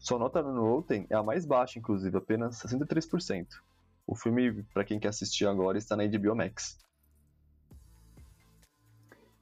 Sua 0.04 0.18
nota 0.18 0.42
no 0.42 0.60
Rotten 0.60 1.06
é 1.08 1.14
a 1.14 1.22
mais 1.22 1.46
baixa, 1.46 1.78
inclusive, 1.78 2.14
apenas 2.18 2.60
63%. 2.60 3.46
O 4.06 4.14
filme, 4.14 4.62
para 4.64 4.84
quem 4.84 5.00
quer 5.00 5.08
assistir 5.08 5.46
agora, 5.46 5.78
está 5.78 5.96
na 5.96 6.06
HBO 6.06 6.36
Max. 6.36 6.78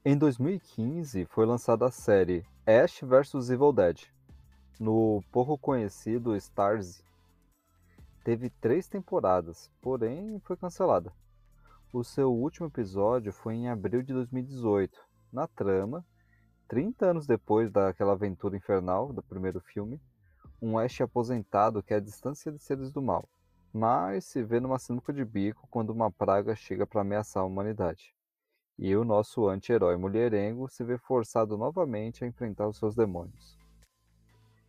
Em 0.04 0.16
2015, 0.16 1.24
foi 1.24 1.46
lançada 1.46 1.86
a 1.86 1.90
série 1.90 2.46
Ash 2.64 3.00
vs 3.00 3.50
Evil 3.50 3.72
Dead, 3.72 4.02
no 4.78 5.20
pouco 5.32 5.58
conhecido 5.58 6.36
Starz. 6.36 7.02
Teve 8.22 8.48
três 8.48 8.86
temporadas, 8.86 9.68
porém 9.80 10.38
foi 10.44 10.56
cancelada. 10.56 11.12
O 11.92 12.04
seu 12.04 12.32
último 12.32 12.68
episódio 12.68 13.32
foi 13.32 13.54
em 13.54 13.68
abril 13.68 14.00
de 14.00 14.12
2018. 14.12 14.96
Na 15.32 15.48
trama, 15.48 16.06
30 16.68 17.04
anos 17.04 17.26
depois 17.26 17.68
daquela 17.72 18.12
aventura 18.12 18.56
infernal 18.56 19.12
do 19.12 19.24
primeiro 19.24 19.60
filme, 19.60 20.00
um 20.62 20.78
Ash 20.78 21.00
aposentado 21.00 21.82
quer 21.82 21.96
a 21.96 22.00
distância 22.00 22.52
de 22.52 22.62
seres 22.62 22.92
do 22.92 23.02
mal, 23.02 23.28
mas 23.72 24.24
se 24.24 24.42
vê 24.42 24.60
numa 24.60 24.78
sinuca 24.78 25.12
de 25.12 25.24
bico 25.24 25.66
quando 25.70 25.90
uma 25.90 26.10
praga 26.10 26.54
chega 26.54 26.86
para 26.86 27.00
ameaçar 27.00 27.42
a 27.42 27.46
humanidade. 27.46 28.14
E 28.78 28.96
o 28.96 29.04
nosso 29.04 29.48
anti-herói 29.48 29.96
mulherengo 29.96 30.68
se 30.68 30.84
vê 30.84 30.96
forçado 30.96 31.58
novamente 31.58 32.24
a 32.24 32.26
enfrentar 32.26 32.68
os 32.68 32.78
seus 32.78 32.94
demônios. 32.94 33.58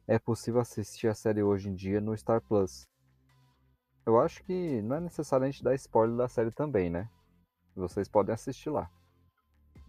É 0.07 0.19
possível 0.19 0.59
assistir 0.59 1.07
a 1.07 1.13
série 1.13 1.43
hoje 1.43 1.69
em 1.69 1.75
dia 1.75 2.01
no 2.01 2.17
Star 2.17 2.41
Plus, 2.41 2.88
eu 4.05 4.19
acho 4.19 4.43
que 4.43 4.81
não 4.81 4.97
é 4.97 5.00
necessário 5.00 5.45
a 5.45 5.50
gente 5.50 5.63
dar 5.63 5.75
spoiler 5.75 6.17
da 6.17 6.27
série 6.27 6.51
também, 6.51 6.89
né? 6.89 7.07
Vocês 7.73 8.09
podem 8.09 8.33
assistir 8.33 8.69
lá. 8.69 8.89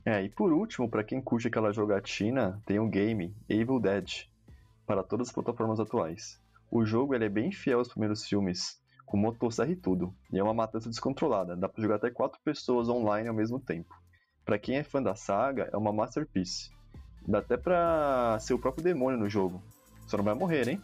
É, 0.04 0.22
e 0.22 0.28
por 0.28 0.52
último, 0.52 0.88
para 0.88 1.02
quem 1.02 1.20
curte 1.20 1.48
aquela 1.48 1.72
jogatina, 1.72 2.62
tem 2.64 2.78
um 2.78 2.88
game 2.88 3.34
Evil 3.48 3.80
Dead 3.80 4.28
para 4.86 5.02
todas 5.02 5.28
as 5.28 5.34
plataformas 5.34 5.80
atuais. 5.80 6.40
O 6.70 6.84
jogo 6.84 7.14
ele 7.14 7.26
é 7.26 7.28
bem 7.28 7.52
fiel 7.52 7.78
aos 7.78 7.88
primeiros 7.88 8.26
filmes, 8.26 8.80
com 9.06 9.16
motosserra 9.16 9.70
e 9.70 9.76
tudo, 9.76 10.14
e 10.32 10.38
é 10.38 10.42
uma 10.42 10.54
matança 10.54 10.88
descontrolada, 10.88 11.56
dá 11.56 11.68
para 11.68 11.82
jogar 11.82 11.96
até 11.96 12.10
quatro 12.10 12.40
pessoas 12.44 12.88
online 12.88 13.28
ao 13.28 13.34
mesmo 13.34 13.60
tempo. 13.60 13.94
Para 14.44 14.58
quem 14.58 14.76
é 14.76 14.84
fã 14.84 15.02
da 15.02 15.14
saga, 15.14 15.70
é 15.72 15.76
uma 15.76 15.92
masterpiece. 15.92 16.70
Dá 17.26 17.38
até 17.38 17.56
pra 17.56 18.36
ser 18.40 18.54
o 18.54 18.58
próprio 18.58 18.84
demônio 18.84 19.18
no 19.18 19.28
jogo. 19.28 19.62
Só 20.06 20.16
não 20.16 20.24
vai 20.24 20.34
morrer, 20.34 20.68
hein? 20.68 20.82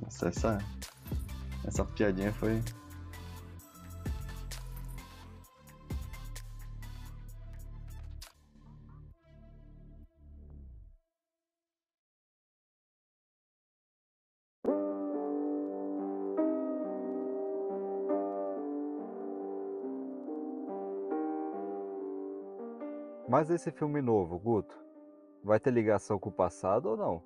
Nossa, 0.00 0.28
essa, 0.28 0.58
essa 1.64 1.84
piadinha 1.84 2.32
foi. 2.32 2.62
Mas 23.28 23.50
esse 23.50 23.70
filme 23.70 24.02
novo, 24.02 24.38
Guto, 24.38 24.76
vai 25.42 25.58
ter 25.58 25.70
ligação 25.70 26.18
com 26.18 26.28
o 26.28 26.32
passado 26.32 26.90
ou 26.90 26.96
não? 26.96 27.22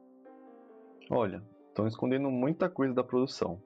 Olha, 1.11 1.43
estão 1.69 1.87
escondendo 1.87 2.31
muita 2.31 2.69
coisa 2.69 2.95
da 2.95 3.03
produção. 3.03 3.61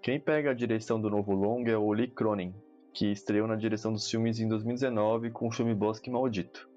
Quem 0.00 0.18
pega 0.18 0.50
a 0.50 0.54
direção 0.54 1.00
do 1.00 1.10
novo 1.10 1.32
longa 1.32 1.70
é 1.70 1.76
o 1.76 1.92
Lee 1.92 2.08
Cronin, 2.08 2.54
que 2.92 3.10
estreou 3.10 3.46
na 3.46 3.56
direção 3.56 3.92
dos 3.92 4.08
filmes 4.08 4.40
em 4.40 4.48
2019 4.48 5.30
com 5.30 5.48
o 5.48 5.52
filme 5.52 5.74
Bosque 5.74 6.10
Maldito. 6.10 6.68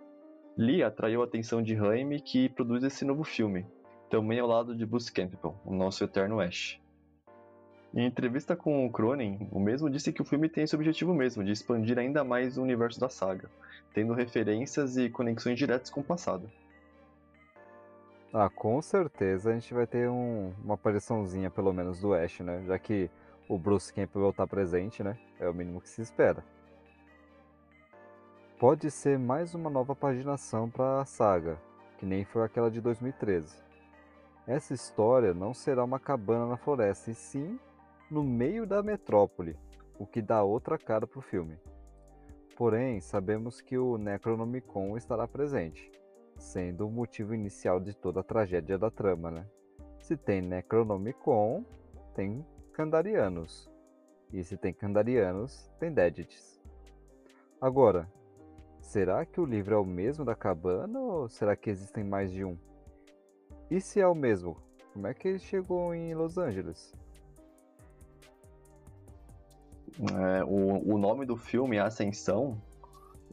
Lee 0.57 0.83
atraiu 0.83 1.21
a 1.21 1.25
atenção 1.25 1.61
de 1.61 1.73
Raimi, 1.73 2.19
que 2.19 2.49
produz 2.49 2.83
esse 2.83 3.05
novo 3.05 3.23
filme, 3.23 3.65
também 4.09 4.39
ao 4.39 4.47
lado 4.47 4.75
de 4.75 4.85
Bruce 4.85 5.11
Campbell, 5.11 5.55
o 5.63 5.73
nosso 5.73 6.03
eterno 6.03 6.39
Ash. 6.39 6.80
Em 7.93 8.05
entrevista 8.05 8.55
com 8.55 8.85
o 8.85 8.91
Cronin, 8.91 9.49
o 9.51 9.59
mesmo 9.59 9.89
disse 9.89 10.13
que 10.13 10.21
o 10.21 10.25
filme 10.25 10.47
tem 10.47 10.63
esse 10.63 10.73
objetivo 10.73 11.13
mesmo, 11.13 11.43
de 11.43 11.51
expandir 11.51 11.99
ainda 11.99 12.23
mais 12.23 12.57
o 12.57 12.61
universo 12.61 12.97
da 12.97 13.09
saga, 13.09 13.49
tendo 13.93 14.13
referências 14.13 14.95
e 14.95 15.09
conexões 15.09 15.57
diretas 15.57 15.89
com 15.89 15.99
o 15.99 16.03
passado. 16.03 16.49
Ah, 18.33 18.49
com 18.49 18.81
certeza 18.81 19.49
a 19.49 19.53
gente 19.53 19.73
vai 19.73 19.85
ter 19.85 20.09
um, 20.09 20.53
uma 20.63 20.75
apariçãozinha, 20.75 21.51
pelo 21.51 21.73
menos, 21.73 21.99
do 21.99 22.13
Ash, 22.13 22.39
né? 22.39 22.63
Já 22.65 22.79
que 22.79 23.09
o 23.49 23.57
Bruce 23.57 23.93
Campbell 23.93 24.31
tá 24.31 24.47
presente, 24.47 25.03
né? 25.03 25.17
É 25.37 25.49
o 25.49 25.53
mínimo 25.53 25.81
que 25.81 25.89
se 25.89 26.01
espera. 26.01 26.41
Pode 28.57 28.89
ser 28.89 29.19
mais 29.19 29.53
uma 29.53 29.69
nova 29.69 29.93
paginação 29.93 30.69
para 30.69 31.01
a 31.01 31.05
saga, 31.05 31.59
que 31.97 32.05
nem 32.05 32.23
foi 32.23 32.43
aquela 32.45 32.71
de 32.71 32.79
2013. 32.79 33.53
Essa 34.47 34.73
história 34.73 35.33
não 35.33 35.53
será 35.53 35.83
uma 35.83 35.99
cabana 35.99 36.45
na 36.45 36.55
floresta, 36.55 37.11
e 37.11 37.13
sim 37.15 37.59
no 38.11 38.23
meio 38.23 38.67
da 38.67 38.83
metrópole, 38.83 39.57
o 39.97 40.05
que 40.05 40.21
dá 40.21 40.43
outra 40.43 40.77
cara 40.77 41.07
pro 41.07 41.21
filme. 41.21 41.57
Porém, 42.55 43.01
sabemos 43.01 43.61
que 43.61 43.77
o 43.77 43.97
Necronomicon 43.97 44.95
estará 44.95 45.27
presente 45.27 45.91
sendo 46.41 46.87
o 46.87 46.91
motivo 46.91 47.33
inicial 47.33 47.79
de 47.79 47.93
toda 47.93 48.19
a 48.19 48.23
tragédia 48.23 48.77
da 48.77 48.89
trama, 48.89 49.31
né? 49.31 49.47
Se 49.99 50.17
tem 50.17 50.41
Necronomicon, 50.41 51.63
tem 52.15 52.45
Kandarianos. 52.73 53.69
E 54.33 54.43
se 54.43 54.57
tem 54.57 54.73
Kandarianos, 54.73 55.69
tem 55.79 55.93
Deadites. 55.93 56.59
Agora, 57.59 58.11
será 58.79 59.25
que 59.25 59.39
o 59.39 59.45
livro 59.45 59.75
é 59.75 59.77
o 59.77 59.85
mesmo 59.85 60.25
da 60.25 60.33
cabana 60.33 60.99
ou 60.99 61.29
será 61.29 61.55
que 61.55 61.69
existem 61.69 62.03
mais 62.03 62.31
de 62.31 62.43
um? 62.43 62.57
E 63.69 63.79
se 63.79 64.01
é 64.01 64.07
o 64.07 64.15
mesmo, 64.15 64.57
como 64.93 65.07
é 65.07 65.13
que 65.13 65.27
ele 65.27 65.39
chegou 65.39 65.93
em 65.93 66.13
Los 66.15 66.37
Angeles? 66.37 66.93
É, 69.99 70.43
o, 70.43 70.93
o 70.95 70.97
nome 70.97 71.25
do 71.25 71.35
filme, 71.35 71.77
Ascensão, 71.79 72.61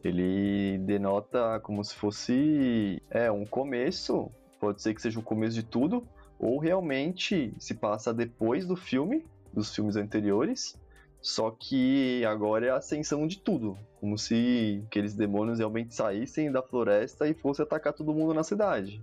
ele 0.02 0.78
denota 0.78 1.60
como 1.60 1.84
se 1.84 1.94
fosse 1.94 3.02
é 3.10 3.30
um 3.30 3.44
começo, 3.44 4.30
pode 4.60 4.82
ser 4.82 4.94
que 4.94 5.02
seja 5.02 5.18
o 5.18 5.22
começo 5.22 5.54
de 5.54 5.62
tudo, 5.62 6.06
ou 6.38 6.58
realmente 6.58 7.52
se 7.58 7.74
passa 7.74 8.12
depois 8.12 8.66
do 8.66 8.76
filme, 8.76 9.24
dos 9.52 9.74
filmes 9.74 9.96
anteriores, 9.96 10.78
só 11.20 11.50
que 11.50 12.24
agora 12.24 12.66
é 12.66 12.70
a 12.70 12.76
ascensão 12.76 13.26
de 13.26 13.38
tudo, 13.38 13.76
como 14.00 14.16
se 14.16 14.82
aqueles 14.86 15.14
demônios 15.14 15.58
realmente 15.58 15.94
saíssem 15.94 16.50
da 16.50 16.62
floresta 16.62 17.26
e 17.28 17.34
fossem 17.34 17.64
atacar 17.64 17.92
todo 17.92 18.14
mundo 18.14 18.32
na 18.32 18.44
cidade. 18.44 19.02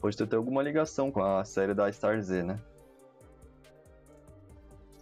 Pode 0.00 0.16
ter 0.16 0.24
até 0.24 0.36
alguma 0.36 0.62
ligação 0.62 1.10
com 1.10 1.22
a 1.22 1.44
série 1.44 1.74
da 1.74 1.90
Star 1.90 2.20
Z, 2.22 2.42
né? 2.42 2.60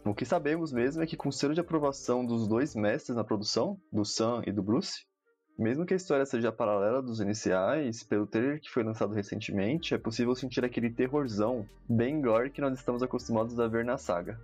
O 0.07 0.15
que 0.15 0.25
sabemos 0.25 0.73
mesmo 0.73 1.03
é 1.03 1.07
que 1.07 1.17
com 1.17 1.31
o 1.31 1.33
selo 1.33 1.53
de 1.53 1.59
aprovação 1.59 2.25
dos 2.25 2.47
dois 2.47 2.77
mestres 2.77 3.17
na 3.17 3.25
produção, 3.25 3.77
do 3.93 4.05
Sam 4.05 4.41
e 4.47 4.53
do 4.53 4.63
Bruce, 4.63 5.05
mesmo 5.59 5.85
que 5.85 5.95
a 5.95 5.97
história 5.97 6.25
seja 6.25 6.53
paralela 6.53 7.03
dos 7.03 7.19
iniciais, 7.19 8.05
pelo 8.05 8.25
trailer 8.25 8.61
que 8.61 8.71
foi 8.71 8.85
lançado 8.85 9.13
recentemente, 9.13 9.95
é 9.95 9.99
possível 9.99 10.33
sentir 10.37 10.65
aquele 10.65 10.91
terrorzão 10.91 11.69
bem 11.89 12.23
gore 12.23 12.51
que 12.51 12.61
nós 12.61 12.79
estamos 12.79 13.03
acostumados 13.03 13.59
a 13.59 13.67
ver 13.67 13.85
na 13.85 13.99
saga. 13.99 14.41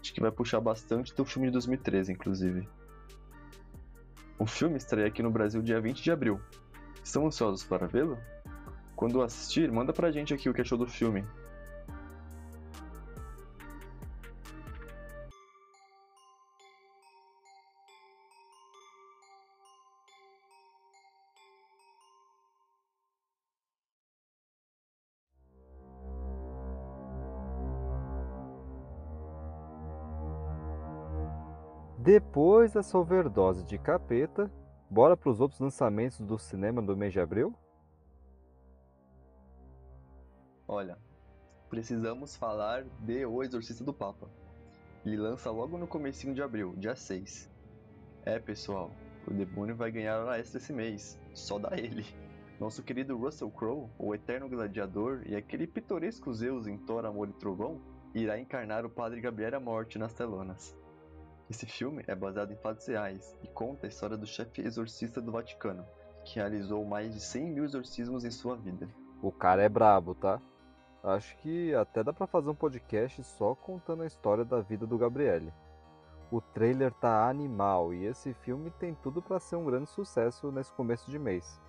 Acho 0.00 0.14
que 0.14 0.22
vai 0.22 0.32
puxar 0.32 0.60
bastante 0.62 1.14
do 1.14 1.22
filme 1.22 1.48
de 1.48 1.52
2013, 1.52 2.10
inclusive. 2.10 2.66
O 4.38 4.46
filme 4.46 4.78
estreia 4.78 5.08
aqui 5.08 5.22
no 5.22 5.30
Brasil 5.30 5.60
dia 5.60 5.82
20 5.82 6.02
de 6.02 6.10
abril. 6.10 6.40
Estão 7.02 7.26
ansiosos 7.26 7.62
para 7.62 7.86
vê-lo? 7.86 8.16
Quando 8.96 9.20
assistir, 9.20 9.70
manda 9.70 9.92
pra 9.92 10.10
gente 10.10 10.32
aqui 10.32 10.48
o 10.48 10.54
que 10.54 10.62
achou 10.62 10.78
do 10.78 10.86
filme. 10.86 11.22
Depois 32.34 32.72
dessa 32.72 32.98
overdose 32.98 33.62
de 33.62 33.78
capeta, 33.78 34.50
bora 34.90 35.16
para 35.16 35.30
os 35.30 35.40
outros 35.40 35.60
lançamentos 35.60 36.18
do 36.18 36.36
cinema 36.36 36.82
do 36.82 36.96
mês 36.96 37.12
de 37.12 37.20
abril? 37.20 37.54
Olha, 40.66 40.98
precisamos 41.70 42.34
falar 42.34 42.82
de 42.98 43.24
O 43.24 43.40
Exorcista 43.40 43.84
do 43.84 43.94
Papa. 43.94 44.28
Ele 45.06 45.16
lança 45.16 45.48
logo 45.48 45.78
no 45.78 45.86
comecinho 45.86 46.34
de 46.34 46.42
abril, 46.42 46.74
dia 46.76 46.96
6. 46.96 47.48
É, 48.24 48.40
pessoal, 48.40 48.90
o 49.28 49.30
demônio 49.32 49.76
vai 49.76 49.92
ganhar 49.92 50.18
hora 50.18 50.36
extra 50.36 50.58
esse 50.58 50.72
mês, 50.72 51.16
só 51.34 51.56
da 51.56 51.78
ele. 51.78 52.04
Nosso 52.58 52.82
querido 52.82 53.16
Russell 53.16 53.52
Crowe, 53.52 53.88
o 53.96 54.12
eterno 54.12 54.48
gladiador 54.48 55.22
e 55.24 55.36
aquele 55.36 55.68
pitoresco 55.68 56.34
Zeus 56.34 56.66
em 56.66 56.78
Thor, 56.78 57.04
Amor 57.04 57.28
e 57.28 57.32
Trovão, 57.34 57.80
irá 58.12 58.40
encarnar 58.40 58.84
o 58.84 58.90
Padre 58.90 59.20
Gabriel 59.20 59.54
à 59.54 59.60
morte 59.60 60.00
nas 60.00 60.12
telonas. 60.12 60.76
Esse 61.54 61.66
filme 61.66 62.02
é 62.08 62.16
baseado 62.16 62.50
em 62.50 62.56
fatos 62.56 62.84
reais 62.88 63.32
e 63.40 63.46
conta 63.46 63.86
a 63.86 63.88
história 63.88 64.16
do 64.16 64.26
chefe 64.26 64.60
exorcista 64.62 65.20
do 65.20 65.30
Vaticano, 65.30 65.86
que 66.24 66.40
realizou 66.40 66.84
mais 66.84 67.14
de 67.14 67.20
100 67.20 67.52
mil 67.52 67.64
exorcismos 67.64 68.24
em 68.24 68.30
sua 68.32 68.56
vida. 68.56 68.88
O 69.22 69.30
cara 69.30 69.62
é 69.62 69.68
brabo, 69.68 70.16
tá? 70.16 70.42
Acho 71.04 71.36
que 71.36 71.72
até 71.72 72.02
dá 72.02 72.12
pra 72.12 72.26
fazer 72.26 72.50
um 72.50 72.56
podcast 72.56 73.22
só 73.22 73.54
contando 73.54 74.02
a 74.02 74.06
história 74.06 74.44
da 74.44 74.60
vida 74.62 74.84
do 74.84 74.98
Gabriele. 74.98 75.54
O 76.28 76.40
trailer 76.40 76.92
tá 76.94 77.28
animal 77.28 77.94
e 77.94 78.04
esse 78.04 78.34
filme 78.34 78.72
tem 78.72 78.92
tudo 78.96 79.22
para 79.22 79.38
ser 79.38 79.54
um 79.54 79.64
grande 79.64 79.88
sucesso 79.88 80.50
nesse 80.50 80.72
começo 80.72 81.08
de 81.08 81.20
mês. 81.20 81.60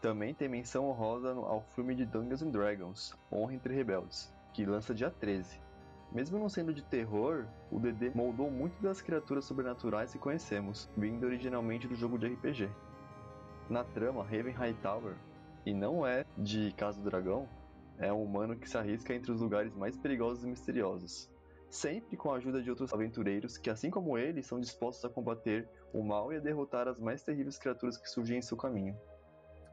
Também 0.00 0.32
tem 0.32 0.48
menção 0.48 0.88
honrosa 0.88 1.32
ao 1.32 1.62
filme 1.74 1.96
de 1.96 2.06
Dungeons 2.06 2.42
and 2.42 2.50
Dragons, 2.50 3.12
Honra 3.32 3.54
entre 3.54 3.74
Rebeldes, 3.74 4.32
que 4.52 4.64
lança 4.64 4.94
dia 4.94 5.10
13. 5.10 5.63
Mesmo 6.14 6.38
não 6.38 6.48
sendo 6.48 6.72
de 6.72 6.80
terror, 6.80 7.44
o 7.72 7.80
DD 7.80 8.12
moldou 8.14 8.48
muito 8.48 8.80
das 8.80 9.02
criaturas 9.02 9.44
sobrenaturais 9.44 10.12
que 10.12 10.18
conhecemos, 10.18 10.88
vindo 10.96 11.26
originalmente 11.26 11.88
do 11.88 11.96
jogo 11.96 12.16
de 12.16 12.28
RPG. 12.28 12.70
Na 13.68 13.82
trama, 13.82 14.22
Raven 14.22 14.52
Hightower, 14.52 15.16
e 15.66 15.74
não 15.74 16.06
é 16.06 16.24
de 16.38 16.72
Casa 16.76 17.00
do 17.00 17.10
Dragão, 17.10 17.48
é 17.98 18.12
um 18.12 18.22
humano 18.22 18.54
que 18.54 18.70
se 18.70 18.78
arrisca 18.78 19.12
entre 19.12 19.32
os 19.32 19.40
lugares 19.40 19.74
mais 19.74 19.96
perigosos 19.96 20.44
e 20.44 20.46
misteriosos, 20.46 21.28
sempre 21.68 22.16
com 22.16 22.30
a 22.30 22.36
ajuda 22.36 22.62
de 22.62 22.70
outros 22.70 22.92
aventureiros 22.92 23.58
que, 23.58 23.68
assim 23.68 23.90
como 23.90 24.16
ele, 24.16 24.40
são 24.40 24.60
dispostos 24.60 25.04
a 25.04 25.12
combater 25.12 25.68
o 25.92 26.00
mal 26.00 26.32
e 26.32 26.36
a 26.36 26.40
derrotar 26.40 26.86
as 26.86 27.00
mais 27.00 27.24
terríveis 27.24 27.58
criaturas 27.58 27.96
que 27.96 28.08
surgem 28.08 28.38
em 28.38 28.42
seu 28.42 28.56
caminho. 28.56 28.96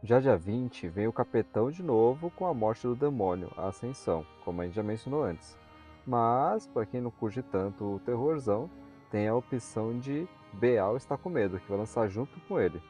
Já 0.01 0.19
dia 0.19 0.35
20 0.35 0.87
vem 0.89 1.07
o 1.07 1.13
capetão 1.13 1.69
de 1.69 1.83
novo 1.83 2.31
com 2.31 2.47
a 2.47 2.53
morte 2.53 2.87
do 2.87 2.95
demônio, 2.95 3.51
a 3.55 3.67
ascensão, 3.67 4.25
como 4.43 4.61
a 4.61 4.65
gente 4.65 4.73
já 4.73 4.81
mencionou 4.81 5.21
antes. 5.21 5.60
Mas, 6.05 6.67
para 6.67 6.85
quem 6.85 7.01
não 7.01 7.11
curte 7.11 7.41
tanto 7.43 7.95
o 7.95 7.99
terrorzão, 7.99 8.69
tem 9.11 9.27
a 9.27 9.35
opção 9.35 9.97
de 9.99 10.27
Beal 10.53 10.97
está 10.97 11.17
com 11.17 11.29
medo, 11.29 11.59
que 11.59 11.69
vai 11.69 11.77
lançar 11.77 12.07
junto 12.09 12.39
com 12.41 12.59
ele. 12.59 12.81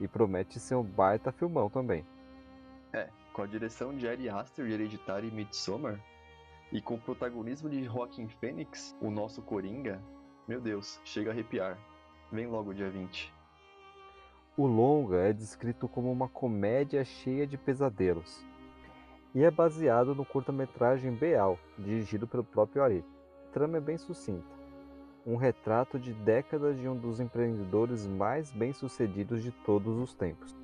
E 0.00 0.08
promete 0.08 0.60
ser 0.60 0.74
um 0.74 0.82
baita 0.82 1.32
filmão 1.32 1.70
também. 1.70 2.04
É, 2.92 3.08
com 3.32 3.42
a 3.42 3.46
direção 3.46 3.96
de 3.96 4.08
Ari 4.08 4.28
Aster 4.28 4.66
de 4.66 4.72
Hereditário 4.72 5.28
e 5.28 5.32
Midsommar, 5.32 5.98
e 6.72 6.80
com 6.80 6.94
o 6.94 7.00
protagonismo 7.00 7.68
de 7.68 7.84
Joaquin 7.84 8.28
Phoenix, 8.28 8.96
o 9.00 9.10
nosso 9.10 9.40
Coringa, 9.42 10.02
meu 10.46 10.60
Deus, 10.60 11.00
chega 11.04 11.30
a 11.30 11.32
arrepiar. 11.32 11.78
Vem 12.30 12.46
logo 12.46 12.74
dia 12.74 12.90
20. 12.90 13.32
O 14.56 14.66
longa 14.66 15.16
é 15.16 15.32
descrito 15.32 15.88
como 15.88 16.12
uma 16.12 16.28
comédia 16.28 17.04
cheia 17.04 17.46
de 17.46 17.56
pesadelos, 17.56 18.44
e 19.34 19.42
é 19.42 19.50
baseado 19.50 20.14
no 20.14 20.24
curta-metragem 20.24 21.12
Beal, 21.12 21.58
dirigido 21.76 22.26
pelo 22.26 22.44
próprio 22.44 22.82
Ari. 22.82 23.04
A 23.48 23.52
trama 23.52 23.78
é 23.78 23.80
bem 23.80 23.98
sucinta. 23.98 24.54
Um 25.26 25.36
retrato 25.36 25.98
de 25.98 26.12
décadas 26.12 26.78
de 26.78 26.88
um 26.88 26.96
dos 26.96 27.18
empreendedores 27.18 28.06
mais 28.06 28.52
bem-sucedidos 28.52 29.42
de 29.42 29.50
todos 29.50 29.98
os 29.98 30.14
tempos. 30.14 30.54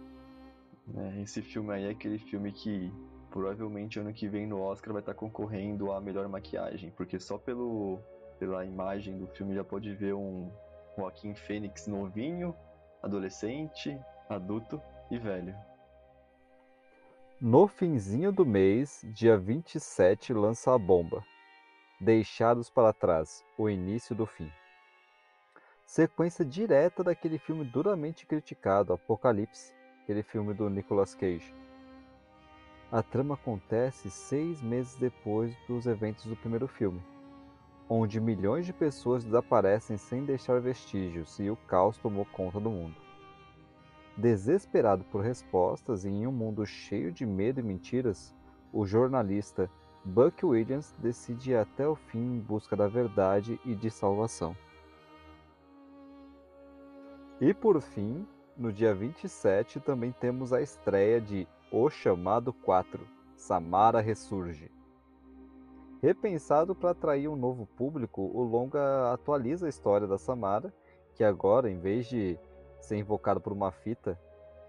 É, 0.96 1.22
esse 1.22 1.42
filme 1.42 1.72
aí 1.72 1.87
é 1.87 1.90
aquele 1.90 2.18
filme 2.18 2.52
que 2.52 2.92
provavelmente 3.30 3.98
ano 3.98 4.12
que 4.12 4.28
vem 4.28 4.46
no 4.46 4.61
Oscar 4.61 4.92
vai 4.92 5.00
estar 5.00 5.14
concorrendo 5.14 5.92
a 5.92 6.00
melhor 6.00 6.28
maquiagem, 6.28 6.92
porque 6.96 7.18
só 7.18 7.38
pelo, 7.38 7.98
pela 8.38 8.64
imagem 8.64 9.18
do 9.18 9.26
filme 9.26 9.54
já 9.54 9.64
pode 9.64 9.92
ver 9.94 10.14
um 10.14 10.50
Joaquim 10.96 11.35
Fênix 11.35 11.87
novinho, 11.87 12.54
adolescente, 13.02 13.98
adulto 14.28 14.80
e 15.11 15.18
velho. 15.18 15.54
No 17.42 17.66
finzinho 17.66 18.31
do 18.31 18.44
mês, 18.44 19.00
dia 19.14 19.35
27, 19.35 20.35
lança 20.35 20.74
a 20.74 20.79
bomba. 20.79 21.24
Deixados 21.98 22.68
para 22.68 22.92
trás, 22.92 23.42
o 23.57 23.66
início 23.66 24.14
do 24.14 24.26
fim. 24.26 24.53
Sequência 25.87 26.44
direta 26.44 27.03
daquele 27.03 27.38
filme 27.38 27.64
duramente 27.64 28.26
criticado, 28.26 28.92
Apocalipse, 28.92 29.72
aquele 30.03 30.22
filme 30.22 30.53
do 30.53 30.68
Nicolas 30.68 31.14
Cage. 31.14 31.55
A 32.92 33.03
trama 33.03 33.37
acontece 33.37 34.11
seis 34.11 34.61
meses 34.61 34.94
depois 34.96 35.57
dos 35.66 35.87
eventos 35.87 36.26
do 36.26 36.37
primeiro 36.37 36.68
filme, 36.68 37.03
onde 37.88 38.20
milhões 38.20 38.66
de 38.66 38.74
pessoas 38.74 39.24
desaparecem 39.24 39.96
sem 39.96 40.26
deixar 40.26 40.61
vestígios 40.61 41.38
e 41.38 41.48
o 41.48 41.57
caos 41.57 41.96
tomou 41.96 42.26
conta 42.26 42.61
do 42.61 42.68
mundo. 42.68 43.10
Desesperado 44.20 45.02
por 45.04 45.22
respostas 45.22 46.04
e 46.04 46.11
em 46.11 46.26
um 46.26 46.33
mundo 46.33 46.66
cheio 46.66 47.11
de 47.11 47.24
medo 47.24 47.59
e 47.59 47.62
mentiras, 47.62 48.35
o 48.70 48.85
jornalista 48.85 49.70
Buck 50.04 50.44
Williams 50.44 50.94
decide 50.98 51.52
ir 51.52 51.56
até 51.56 51.88
o 51.88 51.94
fim 51.94 52.37
em 52.37 52.38
busca 52.38 52.76
da 52.76 52.87
verdade 52.87 53.59
e 53.64 53.74
de 53.74 53.90
salvação. 53.90 54.54
E 57.40 57.54
por 57.54 57.80
fim, 57.80 58.28
no 58.59 58.70
dia 58.70 58.94
27 58.94 59.80
também 59.80 60.12
temos 60.12 60.52
a 60.52 60.61
estreia 60.61 61.18
de 61.18 61.48
O 61.72 61.88
Chamado 61.88 62.52
4, 62.52 63.00
Samara 63.35 64.02
Ressurge. 64.02 64.70
Repensado 66.02 66.74
para 66.74 66.90
atrair 66.90 67.26
um 67.26 67.37
novo 67.37 67.64
público, 67.64 68.20
o 68.20 68.42
longa 68.42 69.14
atualiza 69.14 69.64
a 69.64 69.70
história 69.70 70.06
da 70.06 70.18
Samara, 70.18 70.74
que 71.14 71.24
agora, 71.24 71.70
em 71.70 71.78
vez 71.78 72.06
de 72.06 72.38
ser 72.90 72.96
invocada 72.96 73.38
por 73.38 73.53
uma 73.53 73.70
fita, 73.70 74.18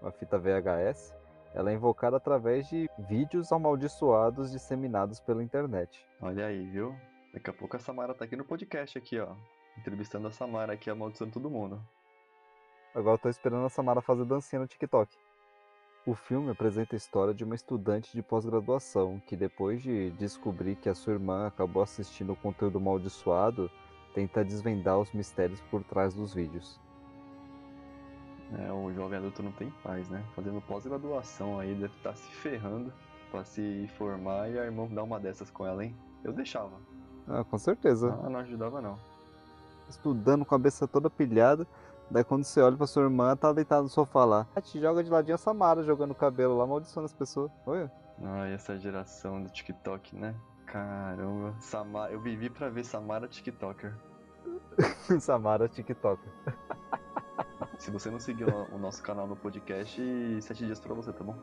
uma 0.00 0.12
fita 0.12 0.38
VHS, 0.38 1.12
ela 1.54 1.72
é 1.72 1.74
invocada 1.74 2.16
através 2.16 2.68
de 2.68 2.88
vídeos 2.96 3.50
amaldiçoados 3.50 4.52
disseminados 4.52 5.18
pela 5.18 5.42
internet. 5.42 6.06
Olha 6.20 6.46
aí, 6.46 6.64
viu? 6.70 6.94
Daqui 7.34 7.50
a 7.50 7.52
pouco 7.52 7.76
a 7.76 7.80
Samara 7.80 8.14
tá 8.14 8.24
aqui 8.24 8.36
no 8.36 8.44
podcast 8.44 8.96
aqui, 8.96 9.18
ó. 9.18 9.34
Entrevistando 9.76 10.28
a 10.28 10.30
Samara 10.30 10.72
aqui, 10.72 10.88
amaldiçoando 10.88 11.32
todo 11.32 11.50
mundo. 11.50 11.82
Agora 12.94 13.16
eu 13.16 13.18
tô 13.18 13.28
esperando 13.28 13.66
a 13.66 13.68
Samara 13.68 14.00
fazer 14.00 14.24
dancinha 14.24 14.60
no 14.60 14.68
TikTok. 14.68 15.18
O 16.06 16.14
filme 16.14 16.50
apresenta 16.50 16.94
a 16.94 16.96
história 16.96 17.34
de 17.34 17.42
uma 17.42 17.56
estudante 17.56 18.12
de 18.12 18.22
pós-graduação 18.22 19.20
que, 19.26 19.36
depois 19.36 19.82
de 19.82 20.10
descobrir 20.12 20.76
que 20.76 20.88
a 20.88 20.94
sua 20.94 21.14
irmã 21.14 21.48
acabou 21.48 21.82
assistindo 21.82 22.34
o 22.34 22.36
conteúdo 22.36 22.78
amaldiçoado, 22.78 23.68
tenta 24.14 24.44
desvendar 24.44 24.98
os 24.98 25.12
mistérios 25.12 25.60
por 25.62 25.82
trás 25.82 26.14
dos 26.14 26.32
vídeos. 26.32 26.80
É, 28.58 28.72
o 28.72 28.92
jovem 28.92 29.18
adulto 29.18 29.42
não 29.42 29.52
tem 29.52 29.70
paz, 29.82 30.08
né? 30.08 30.22
Fazendo 30.34 30.60
pós-graduação 30.60 31.58
aí, 31.58 31.74
deve 31.74 31.94
estar 31.96 32.10
tá 32.10 32.16
se 32.16 32.30
ferrando 32.36 32.92
para 33.30 33.44
se 33.44 33.88
formar 33.96 34.50
e 34.50 34.58
a 34.58 34.64
irmã 34.64 34.86
dar 34.88 35.02
uma 35.02 35.18
dessas 35.18 35.50
com 35.50 35.66
ela, 35.66 35.84
hein? 35.84 35.96
Eu 36.22 36.32
deixava. 36.32 36.76
Ah, 37.26 37.42
com 37.44 37.58
certeza. 37.58 38.18
Ah, 38.22 38.28
não 38.28 38.40
ajudava 38.40 38.80
não. 38.80 38.98
Estudando 39.88 40.44
com 40.44 40.54
a 40.54 40.58
cabeça 40.58 40.86
toda 40.86 41.08
pilhada, 41.08 41.66
daí 42.10 42.22
quando 42.24 42.44
você 42.44 42.60
olha 42.60 42.76
pra 42.76 42.86
sua 42.86 43.04
irmã, 43.04 43.34
tá 43.36 43.52
deitada 43.52 43.82
no 43.82 43.88
sofá 43.88 44.24
lá. 44.24 44.46
A 44.54 44.60
te 44.60 44.78
joga 44.80 45.02
de 45.02 45.10
ladinho 45.10 45.34
a 45.34 45.38
Samara 45.38 45.82
jogando 45.82 46.14
cabelo 46.14 46.56
lá, 46.56 46.66
maldiçoando 46.66 47.06
as 47.06 47.12
pessoas. 47.12 47.50
Olha. 47.66 47.90
Ai, 48.22 48.52
essa 48.52 48.78
geração 48.78 49.42
do 49.42 49.48
TikTok, 49.48 50.14
né? 50.14 50.34
Caramba, 50.66 51.54
Samara, 51.60 52.12
eu 52.12 52.20
vivi 52.20 52.48
pra 52.48 52.68
ver 52.68 52.84
Samara 52.84 53.26
TikToker. 53.26 53.94
Samara 55.20 55.68
TikToker. 55.68 56.32
Se 57.82 57.90
você 57.90 58.08
não 58.12 58.20
seguiu 58.20 58.46
o 58.72 58.78
nosso 58.78 59.02
canal 59.02 59.26
no 59.26 59.34
podcast, 59.34 60.00
sete 60.40 60.64
dias 60.64 60.78
para 60.78 60.94
você, 60.94 61.12
tá 61.12 61.24
bom? 61.24 61.34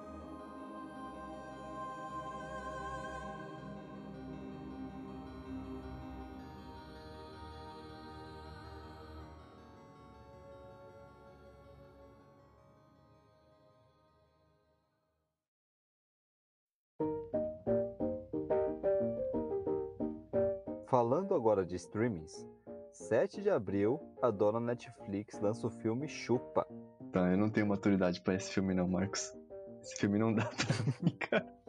Falando 20.88 21.36
agora 21.36 21.66
de 21.66 21.76
streamings, 21.76 22.48
7 22.92 23.42
de 23.42 23.50
abril, 23.50 24.00
a 24.22 24.30
dona 24.30 24.60
Netflix 24.60 25.40
lança 25.40 25.68
o 25.68 25.70
filme 25.70 26.08
Chupa. 26.08 26.66
Tá, 27.12 27.32
eu 27.32 27.38
não 27.38 27.50
tenho 27.50 27.68
maturidade 27.68 28.22
pra 28.22 28.36
esse 28.36 28.52
filme 28.52 28.74
não, 28.74 28.88
Marcos. 28.88 29.34
Esse 29.82 29.96
filme 29.98 30.20
não 30.20 30.34
dá 30.34 30.46
pra 30.46 30.76
mim, 31.02 31.16
cara. 31.18 31.46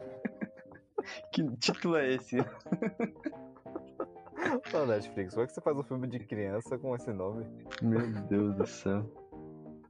Que 1.33 1.43
título 1.57 1.95
é 1.95 2.13
esse? 2.13 2.37
Ô, 4.73 4.85
Netflix, 4.85 5.33
como 5.33 5.43
é 5.43 5.47
que 5.47 5.53
você 5.53 5.61
faz 5.61 5.75
um 5.75 5.83
filme 5.83 6.07
de 6.07 6.19
criança 6.19 6.77
com 6.77 6.95
esse 6.95 7.11
nome? 7.11 7.45
Meu 7.81 8.07
Deus 8.23 8.55
do 8.55 8.67
céu. 8.67 9.03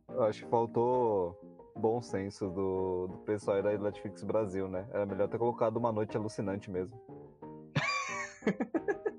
Eu 0.09 0.23
acho 0.23 0.43
que 0.43 0.49
faltou 0.49 1.37
bom 1.75 2.01
senso 2.01 2.49
do, 2.49 3.07
do 3.07 3.17
pessoal 3.19 3.57
aí 3.57 3.63
da 3.63 3.77
Netflix 3.77 4.23
Brasil, 4.23 4.67
né? 4.67 4.87
Era 4.91 5.05
melhor 5.05 5.27
ter 5.27 5.37
colocado 5.37 5.77
uma 5.77 5.91
noite 5.91 6.15
alucinante 6.15 6.69
mesmo. 6.69 6.97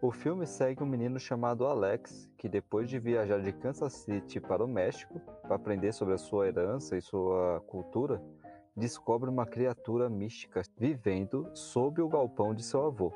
o 0.00 0.10
filme 0.10 0.46
segue 0.46 0.82
um 0.82 0.86
menino 0.86 1.18
chamado 1.18 1.66
Alex, 1.66 2.28
que 2.36 2.48
depois 2.48 2.88
de 2.88 2.98
viajar 2.98 3.40
de 3.40 3.52
Kansas 3.52 3.92
City 3.94 4.40
para 4.40 4.64
o 4.64 4.68
México 4.68 5.20
para 5.42 5.56
aprender 5.56 5.92
sobre 5.92 6.14
a 6.14 6.18
sua 6.18 6.48
herança 6.48 6.96
e 6.96 7.02
sua 7.02 7.60
cultura, 7.66 8.22
descobre 8.76 9.30
uma 9.30 9.46
criatura 9.46 10.08
mística 10.08 10.62
vivendo 10.76 11.48
sob 11.54 12.02
o 12.02 12.08
galpão 12.08 12.54
de 12.54 12.62
seu 12.62 12.84
avô. 12.84 13.12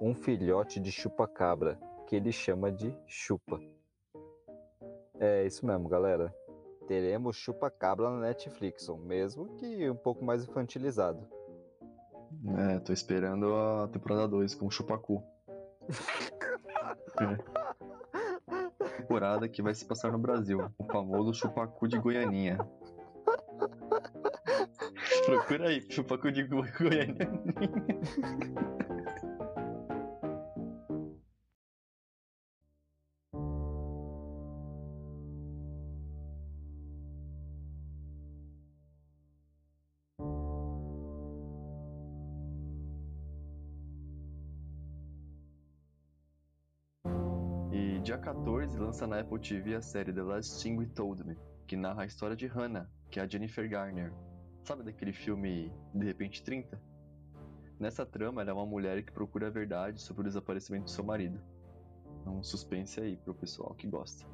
Um 0.00 0.14
filhote 0.14 0.80
de 0.80 0.90
chupa-cabra, 0.90 1.78
que 2.06 2.16
ele 2.16 2.32
chama 2.32 2.72
de 2.72 2.96
Chupa. 3.06 3.60
É 5.18 5.44
isso 5.44 5.66
mesmo, 5.66 5.86
galera. 5.86 6.34
Teremos 6.88 7.36
chupa-cabra 7.36 8.10
na 8.10 8.20
Netflix, 8.20 8.88
mesmo 9.04 9.54
que 9.56 9.88
um 9.90 9.94
pouco 9.94 10.24
mais 10.24 10.42
infantilizado. 10.42 11.28
É, 12.56 12.78
tô 12.80 12.92
esperando 12.92 13.54
a 13.54 13.88
temporada 13.88 14.26
2 14.26 14.54
com 14.54 14.70
Chupacu. 14.70 15.22
É. 17.20 18.96
Temporada 18.96 19.48
que 19.48 19.62
vai 19.62 19.74
se 19.74 19.84
passar 19.84 20.12
no 20.12 20.18
Brasil. 20.18 20.70
O 20.78 20.84
famoso 20.84 21.34
Chupacu 21.34 21.88
de 21.88 21.98
Goianinha. 21.98 22.58
Procura 25.26 25.68
aí, 25.68 25.80
Chupacu 25.90 26.30
de 26.30 26.44
Go 26.44 26.62
Goianinha. 26.78 27.30
14 49.00 49.06
lança 49.06 49.06
na 49.06 49.20
Apple 49.20 49.38
TV 49.38 49.74
a 49.74 49.80
série 49.80 50.12
The 50.12 50.22
Last 50.22 50.62
Thing 50.62 50.76
We 50.76 50.86
Told 50.86 51.24
Me, 51.24 51.34
que 51.66 51.74
narra 51.74 52.02
a 52.02 52.06
história 52.06 52.36
de 52.36 52.46
Hannah, 52.46 52.86
que 53.10 53.18
é 53.18 53.22
a 53.22 53.26
Jennifer 53.26 53.66
Garner. 53.66 54.12
Sabe 54.62 54.82
daquele 54.82 55.12
filme 55.12 55.72
De 55.94 56.04
Repente 56.04 56.42
30? 56.42 56.78
Nessa 57.78 58.04
trama, 58.04 58.42
ela 58.42 58.50
é 58.50 58.52
uma 58.52 58.66
mulher 58.66 59.02
que 59.02 59.10
procura 59.10 59.46
a 59.46 59.50
verdade 59.50 60.02
sobre 60.02 60.20
o 60.20 60.24
desaparecimento 60.24 60.84
do 60.84 60.90
seu 60.90 61.02
marido. 61.02 61.40
É 62.26 62.28
um 62.28 62.42
suspense 62.42 63.00
aí 63.00 63.16
pro 63.16 63.34
pessoal 63.34 63.74
que 63.74 63.86
gosta. 63.86 64.26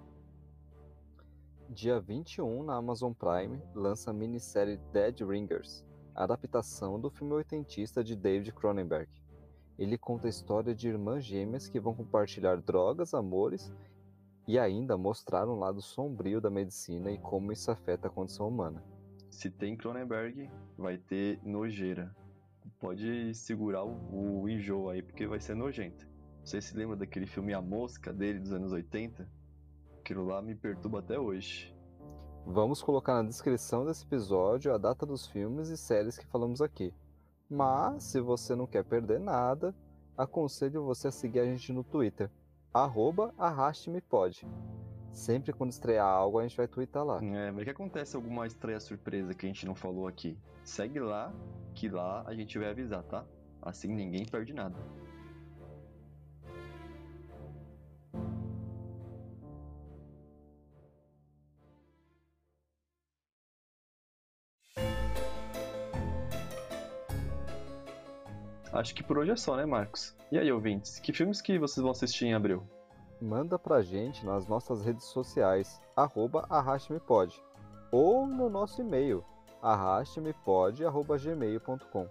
Dia 1.69 2.01
21, 2.01 2.65
na 2.65 2.75
Amazon 2.75 3.13
Prime, 3.13 3.63
lança 3.73 4.11
a 4.11 4.15
minissérie 4.15 4.81
Dead 4.93 5.21
Ringers, 5.21 5.87
adaptação 6.13 6.99
do 6.99 7.09
filme 7.09 7.35
oitentista 7.35 8.03
de 8.03 8.17
David 8.17 8.53
Cronenberg. 8.53 9.09
Ele 9.79 9.97
conta 9.97 10.27
a 10.27 10.31
história 10.31 10.75
de 10.75 10.89
irmãs 10.89 11.25
gêmeas 11.25 11.69
que 11.69 11.79
vão 11.79 11.95
compartilhar 11.95 12.57
drogas, 12.57 13.15
amores 13.15 13.73
e 14.47 14.59
ainda 14.59 14.97
mostrar 14.97 15.49
um 15.49 15.59
lado 15.59 15.83
sombrio 15.83 16.41
da 16.41 16.51
medicina 16.51 17.11
e 17.11 17.19
como 17.19 17.53
isso 17.53 17.71
afeta 17.71 18.09
a 18.09 18.11
condição 18.11 18.49
humana. 18.49 18.83
Se 19.31 19.51
tem 19.51 19.77
Cronenberg, 19.77 20.51
vai 20.79 20.97
ter 20.97 21.41
nojeira. 21.45 22.15
Pode 22.79 23.35
segurar 23.35 23.85
o, 23.85 24.43
o 24.43 24.49
enjoo 24.49 24.89
aí, 24.89 25.03
porque 25.03 25.27
vai 25.27 25.41
ser 25.41 25.55
nojento. 25.55 26.07
Você 26.45 26.61
se 26.61 26.77
lembra 26.77 26.97
daquele 26.97 27.27
filme 27.27 27.53
A 27.53 27.61
Mosca 27.61 28.13
dele 28.13 28.39
dos 28.39 28.53
anos 28.53 28.73
80? 28.73 29.29
Aquilo 29.99 30.25
lá 30.25 30.41
me 30.41 30.55
perturba 30.55 31.01
até 31.01 31.19
hoje. 31.19 31.75
Vamos 32.47 32.81
colocar 32.81 33.15
na 33.15 33.29
descrição 33.29 33.85
desse 33.85 34.05
episódio 34.05 34.73
a 34.73 34.79
data 34.79 35.05
dos 35.05 35.27
filmes 35.27 35.69
e 35.69 35.77
séries 35.77 36.17
que 36.17 36.25
falamos 36.27 36.63
aqui. 36.63 36.95
Mas, 37.51 38.05
se 38.05 38.21
você 38.21 38.55
não 38.55 38.67
quer 38.67 38.85
perder 38.85 39.19
nada, 39.19 39.75
aconselho 40.17 40.85
você 40.85 41.09
a 41.09 41.13
seguir 41.13 41.41
a 41.41 41.45
gente 41.45 41.73
no 41.73 41.83
Twitter, 41.83 42.31
arroba 42.85 43.35
arrastemepod. 43.39 44.47
Sempre 45.13 45.53
quando 45.53 45.71
estrear 45.71 46.07
algo, 46.07 46.39
a 46.39 46.43
gente 46.43 46.57
vai 46.57 46.69
twittar 46.69 47.05
lá. 47.05 47.25
É, 47.25 47.51
mas 47.51 47.65
que 47.65 47.71
acontece 47.71 48.17
alguma 48.17 48.47
estreia 48.47 48.79
surpresa 48.79 49.33
que 49.33 49.47
a 49.47 49.49
gente 49.49 49.65
não 49.65 49.75
falou 49.75 50.07
aqui? 50.07 50.39
Segue 50.63 51.01
lá, 51.01 51.33
que 51.75 51.89
lá 51.89 52.23
a 52.27 52.35
gente 52.35 52.59
vai 52.59 52.69
avisar, 52.69 53.03
tá? 53.05 53.25
Assim 53.63 53.89
ninguém 53.89 54.27
perde 54.27 54.53
nada. 54.53 54.77
Acho 68.77 68.95
que 68.95 69.03
por 69.03 69.17
hoje 69.17 69.31
é 69.31 69.37
só, 69.37 69.57
né, 69.57 69.65
Marcos? 69.65 70.15
E 70.31 70.39
aí, 70.39 70.53
ouvintes, 70.53 70.99
que 70.99 71.11
filmes 71.11 71.41
que 71.41 71.59
vocês 71.59 71.81
vão 71.81 71.93
assistir 71.93 72.27
em 72.27 72.35
abril? 72.35 72.63
Manda 73.23 73.59
pra 73.59 73.81
gente 73.81 74.27
nas 74.27 74.47
nossas 74.47 74.85
redes 74.85 75.07
sociais, 75.07 75.81
arroba 75.97 76.45
arrastemepod, 76.51 77.43
ou 77.91 78.27
no 78.27 78.51
nosso 78.51 78.83
e-mail, 78.83 79.25
arrastemepod.gmail.com. 79.63 82.07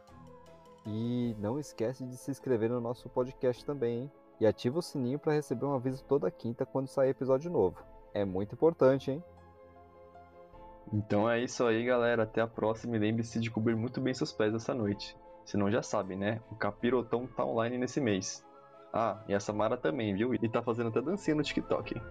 E 0.87 1.35
não 1.37 1.59
esquece 1.59 2.03
de 2.03 2.17
se 2.17 2.31
inscrever 2.31 2.71
no 2.71 2.81
nosso 2.81 3.07
podcast 3.09 3.63
também, 3.63 3.99
hein? 3.99 4.11
E 4.39 4.47
ativa 4.47 4.79
o 4.79 4.81
sininho 4.81 5.19
para 5.19 5.33
receber 5.33 5.67
um 5.67 5.75
aviso 5.75 6.03
toda 6.05 6.31
quinta 6.31 6.65
quando 6.65 6.87
sair 6.87 7.09
episódio 7.09 7.51
novo. 7.51 7.77
É 8.11 8.25
muito 8.25 8.55
importante, 8.55 9.11
hein? 9.11 9.23
Então 10.91 11.29
é 11.29 11.43
isso 11.43 11.63
aí, 11.63 11.85
galera. 11.85 12.23
Até 12.23 12.41
a 12.41 12.47
próxima 12.47 12.95
e 12.95 12.99
lembre-se 12.99 13.39
de 13.39 13.51
cobrir 13.51 13.75
muito 13.75 14.01
bem 14.01 14.15
seus 14.15 14.33
pés 14.33 14.55
essa 14.55 14.73
noite. 14.73 15.15
Se 15.45 15.55
não 15.55 15.71
já 15.71 15.81
sabe, 15.81 16.15
né? 16.15 16.41
O 16.51 16.55
capirotão 16.55 17.27
tá 17.27 17.45
online 17.45 17.77
nesse 17.77 18.01
mês. 18.01 18.43
Ah, 18.91 19.21
e 19.27 19.33
a 19.33 19.39
Samara 19.39 19.77
também, 19.77 20.15
viu? 20.15 20.33
E 20.33 20.49
tá 20.49 20.61
fazendo 20.61 20.89
até 20.89 21.01
dancinha 21.01 21.35
no 21.35 21.43
TikTok. 21.43 22.01